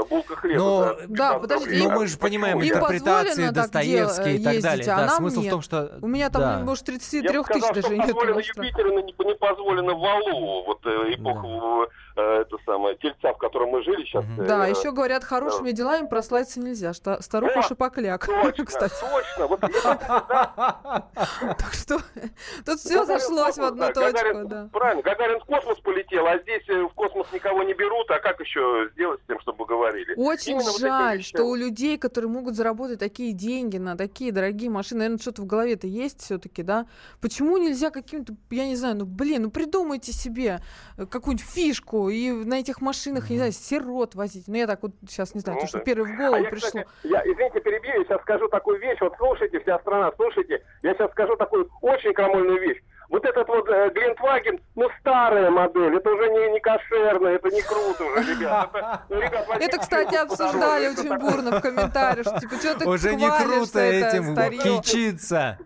булка 0.10 0.36
хлеба. 0.36 0.58
Но- 0.60 0.84
Да, 1.08 1.34
15 1.34 1.42
подождите, 1.42 1.72
рублей. 1.72 1.88
Ну, 1.88 2.00
мы 2.00 2.08
же 2.08 2.18
понимаем 2.18 2.58
им 2.62 2.64
интерпретации 2.70 3.28
позволено 3.30 3.54
так 3.54 3.64
Достоевские 3.64 4.36
и 4.38 4.44
так 4.44 4.54
ездить, 4.54 4.64
далее. 4.64 4.92
а 4.94 4.98
Да, 5.08 5.10
смысл 5.10 5.40
в 5.40 5.44
нет. 5.44 5.52
том, 5.52 5.62
что... 5.62 5.98
У 6.02 6.08
меня 6.08 6.30
там, 6.30 6.42
да. 6.42 6.60
может, 6.60 6.88
Я 6.88 6.94
33 6.94 7.38
бы 7.38 7.44
сказал, 7.44 7.60
тысяч 7.62 7.74
даже 7.76 7.88
что 7.88 7.96
нет. 7.96 8.06
позволено 8.08 8.40
Юпитеру, 8.40 8.94
но 8.94 9.00
не, 9.02 9.14
позволено 9.36 9.94
Валу. 9.96 10.64
Вот 10.66 10.86
э, 10.86 11.14
эпоху 11.16 11.88
э, 12.16 12.42
это 12.42 12.58
самое, 12.66 12.96
тельца, 12.98 13.34
в 13.34 13.38
котором 13.38 13.70
мы 13.70 13.84
жили 13.84 14.06
сейчас. 14.06 14.24
Мгм. 14.24 14.46
Да, 14.48 14.68
э, 14.68 14.72
еще 14.72 14.92
говорят, 14.92 15.24
хорошими 15.24 15.72
делами 15.72 16.08
прославиться 16.08 16.60
нельзя. 16.60 16.94
Что 16.94 17.22
старуха 17.22 17.60
О, 17.60 17.64
шипокляк, 17.64 18.26
Точно, 18.26 18.66
кстати. 18.66 18.94
точно. 19.02 19.48
Вот 19.48 19.62
я 19.64 21.04
Так 21.58 21.74
что 21.74 22.00
тут 22.66 22.80
все 22.80 23.06
зашлось 23.06 23.58
в 23.58 23.64
одну 23.64 23.88
да, 23.88 23.92
точку, 23.94 24.18
Гагарин- 24.28 24.46
да. 24.48 24.70
Правильно, 24.72 25.02
Гагарин 25.02 25.40
в 25.40 25.46
космос 25.46 25.80
полетел, 25.80 26.26
а 26.28 26.38
здесь 26.40 26.64
э, 26.70 26.82
в 26.84 26.90
космос 26.94 27.28
никого 27.34 27.64
не 27.64 27.74
берут, 27.74 28.10
а 28.12 28.20
как 28.20 28.40
еще 28.40 28.90
сделать 28.94 29.20
с 29.24 29.28
тем, 29.28 29.40
чтобы 29.42 29.66
говорили? 29.82 30.14
Очень 30.16 30.54
Именно 30.54 30.72
вот 30.72 30.80
жаль, 30.82 31.18
вещам. 31.18 31.38
что 31.38 31.46
у 31.46 31.56
людей, 31.56 31.98
которые 31.98 32.30
могут 32.30 32.56
заработать 32.56 33.00
такие 33.00 33.34
деньги 33.34 33.78
на 33.78 33.98
такие 33.98 34.32
дорогие 34.32 34.70
машины, 34.70 35.00
наверное, 35.00 35.20
что-то 35.20 35.42
в 35.42 35.46
голове-то 35.46 35.88
есть 35.88 36.22
все-таки, 36.22 36.64
да? 36.64 36.86
Почему 37.20 37.58
нельзя 37.58 37.90
каким-то, 37.90 38.34
я 38.50 38.66
не 38.68 38.76
знаю, 38.76 38.96
ну 38.98 39.06
блин, 39.06 39.44
ну 39.44 39.52
придумайте 39.52 40.12
себе 40.12 40.60
э, 40.98 41.06
какую-нибудь 41.06 41.46
фишку 41.46 42.10
и 42.10 42.32
на 42.32 42.60
этих 42.60 42.82
машинах, 42.82 43.26
я 43.30 43.34
не 43.34 43.38
знаю, 43.38 43.52
сирот 43.52 44.16
возить. 44.16 44.48
Ну 44.48 44.56
я 44.56 44.68
так 44.68 44.82
вот 44.84 44.92
сейчас 45.08 45.34
не 45.36 45.42
знаю, 45.42 45.58
Ну 45.58 45.62
то, 45.62 45.68
что 45.68 45.78
да. 45.80 45.84
первое 45.84 46.12
в 46.12 46.14
А 46.14 46.18
голову 46.28 46.44
я, 46.44 46.50
пришло. 46.50 46.68
кстати, 46.68 46.88
я, 47.04 47.22
извините, 47.24 47.60
перебью, 47.62 47.92
я 48.00 48.04
сейчас 48.04 48.22
скажу 48.22 48.48
такую 48.50 48.80
вещь. 48.80 48.98
Вот 49.02 49.14
слушайте, 49.18 49.60
вся 49.60 49.80
страна, 49.80 50.12
слушайте. 50.16 50.64
Я 50.84 50.94
сейчас 50.94 51.12
скажу 51.12 51.36
такую 51.36 51.70
очень 51.82 52.14
крамольную 52.14 52.60
вещь. 52.62 52.82
Вот 53.12 53.26
этот 53.26 53.46
вот 53.50 53.68
э, 53.68 53.90
Глинтваген, 53.94 54.60
ну, 54.76 54.88
старая 55.02 55.52
модель, 55.52 55.98
это 55.98 56.10
уже 56.10 56.30
не, 56.30 56.54
не 56.54 56.60
кошерно, 56.62 57.28
это 57.28 57.50
не 57.50 57.62
круто 57.62 58.06
уже, 58.06 58.36
ребят. 58.36 58.70
Это, 58.74 59.04
ну, 59.10 59.20
ребят, 59.20 59.48
Это, 59.60 59.78
кстати, 59.80 60.16
обсуждали 60.16 60.88
очень 60.88 61.18
бурно 61.18 61.60
в 61.60 61.62
комментариях, 61.62 62.26
что 62.26 62.40
типа, 62.40 62.56
что 62.56 62.80
ты 62.80 62.88
Уже 62.88 63.16
не 63.16 63.30
круто 63.30 63.80
этим 63.80 64.34
кичиться. 64.60 65.60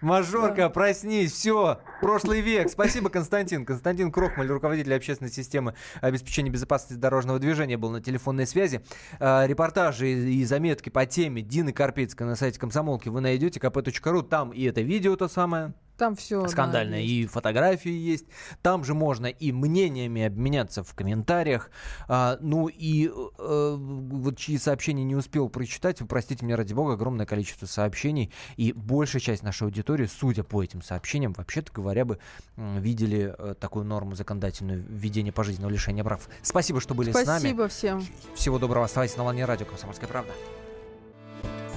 Мажорка, 0.00 0.70
проснись, 0.70 1.32
все, 1.32 1.80
прошлый 2.00 2.40
век. 2.40 2.70
Спасибо, 2.70 3.10
Константин. 3.10 3.66
Константин 3.66 4.12
Крохмаль, 4.12 4.46
руководитель 4.46 4.94
общественной 4.94 5.30
системы 5.30 5.74
обеспечения 6.00 6.50
безопасности 6.50 6.94
дорожного 6.94 7.38
движения, 7.38 7.76
был 7.76 7.90
на 7.90 8.00
телефонной 8.00 8.46
связи. 8.46 8.82
А, 9.18 9.46
Репортажи 9.46 10.08
и 10.08 10.44
заметки 10.44 10.90
по 10.90 11.06
теме 11.06 11.42
Дины 11.42 11.72
Карпицкой 11.72 12.26
на 12.26 12.36
сайте 12.36 12.60
комсомолки 12.60 13.08
вы 13.08 13.20
найдете 13.20 13.58
kp.ru. 13.58 14.22
Там 14.22 14.50
и 14.50 14.64
это 14.64 14.80
видео 14.82 15.16
то 15.16 15.28
самое, 15.28 15.72
Там 15.96 16.14
все. 16.16 16.46
скандальное, 16.48 17.00
и 17.00 17.26
фотографии 17.26 17.90
есть. 17.90 18.26
Там 18.62 18.84
же 18.84 18.94
можно 18.94 19.26
и 19.26 19.52
мнениями 19.52 20.22
обменяться 20.22 20.82
в 20.82 20.94
комментариях. 20.94 21.70
А, 22.08 22.38
ну 22.40 22.68
и 22.68 23.08
э, 23.08 23.76
вот 23.78 24.36
чьи 24.36 24.58
сообщения 24.58 25.04
не 25.04 25.16
успел 25.16 25.48
прочитать, 25.48 26.00
вы 26.00 26.06
простите 26.06 26.44
меня 26.44 26.56
ради 26.56 26.74
бога, 26.74 26.94
огромное 26.94 27.26
количество 27.26 27.66
сообщений. 27.66 28.32
И 28.56 28.72
большая 28.72 29.20
часть 29.20 29.42
нашей 29.42 29.64
аудитории, 29.64 30.06
судя 30.06 30.42
по 30.42 30.62
этим 30.62 30.82
сообщениям, 30.82 31.32
вообще-то 31.32 31.72
говоря 31.72 32.04
бы, 32.04 32.18
видели 32.56 33.34
э, 33.36 33.54
такую 33.58 33.84
норму 33.84 34.14
законодательную 34.14 34.84
введение 34.88 35.32
пожизненного 35.32 35.72
лишения 35.72 36.04
прав. 36.04 36.28
Спасибо, 36.42 36.80
что 36.80 36.94
были 36.94 37.12
с 37.12 37.14
нами. 37.14 37.38
Спасибо 37.38 37.68
всем. 37.68 38.04
Всего 38.34 38.58
доброго. 38.58 38.84
Оставайтесь 38.84 39.16
на 39.16 39.24
волне 39.24 39.44
радио 39.44 39.66
«Комсомольская 39.66 40.08
правда». 40.08 40.32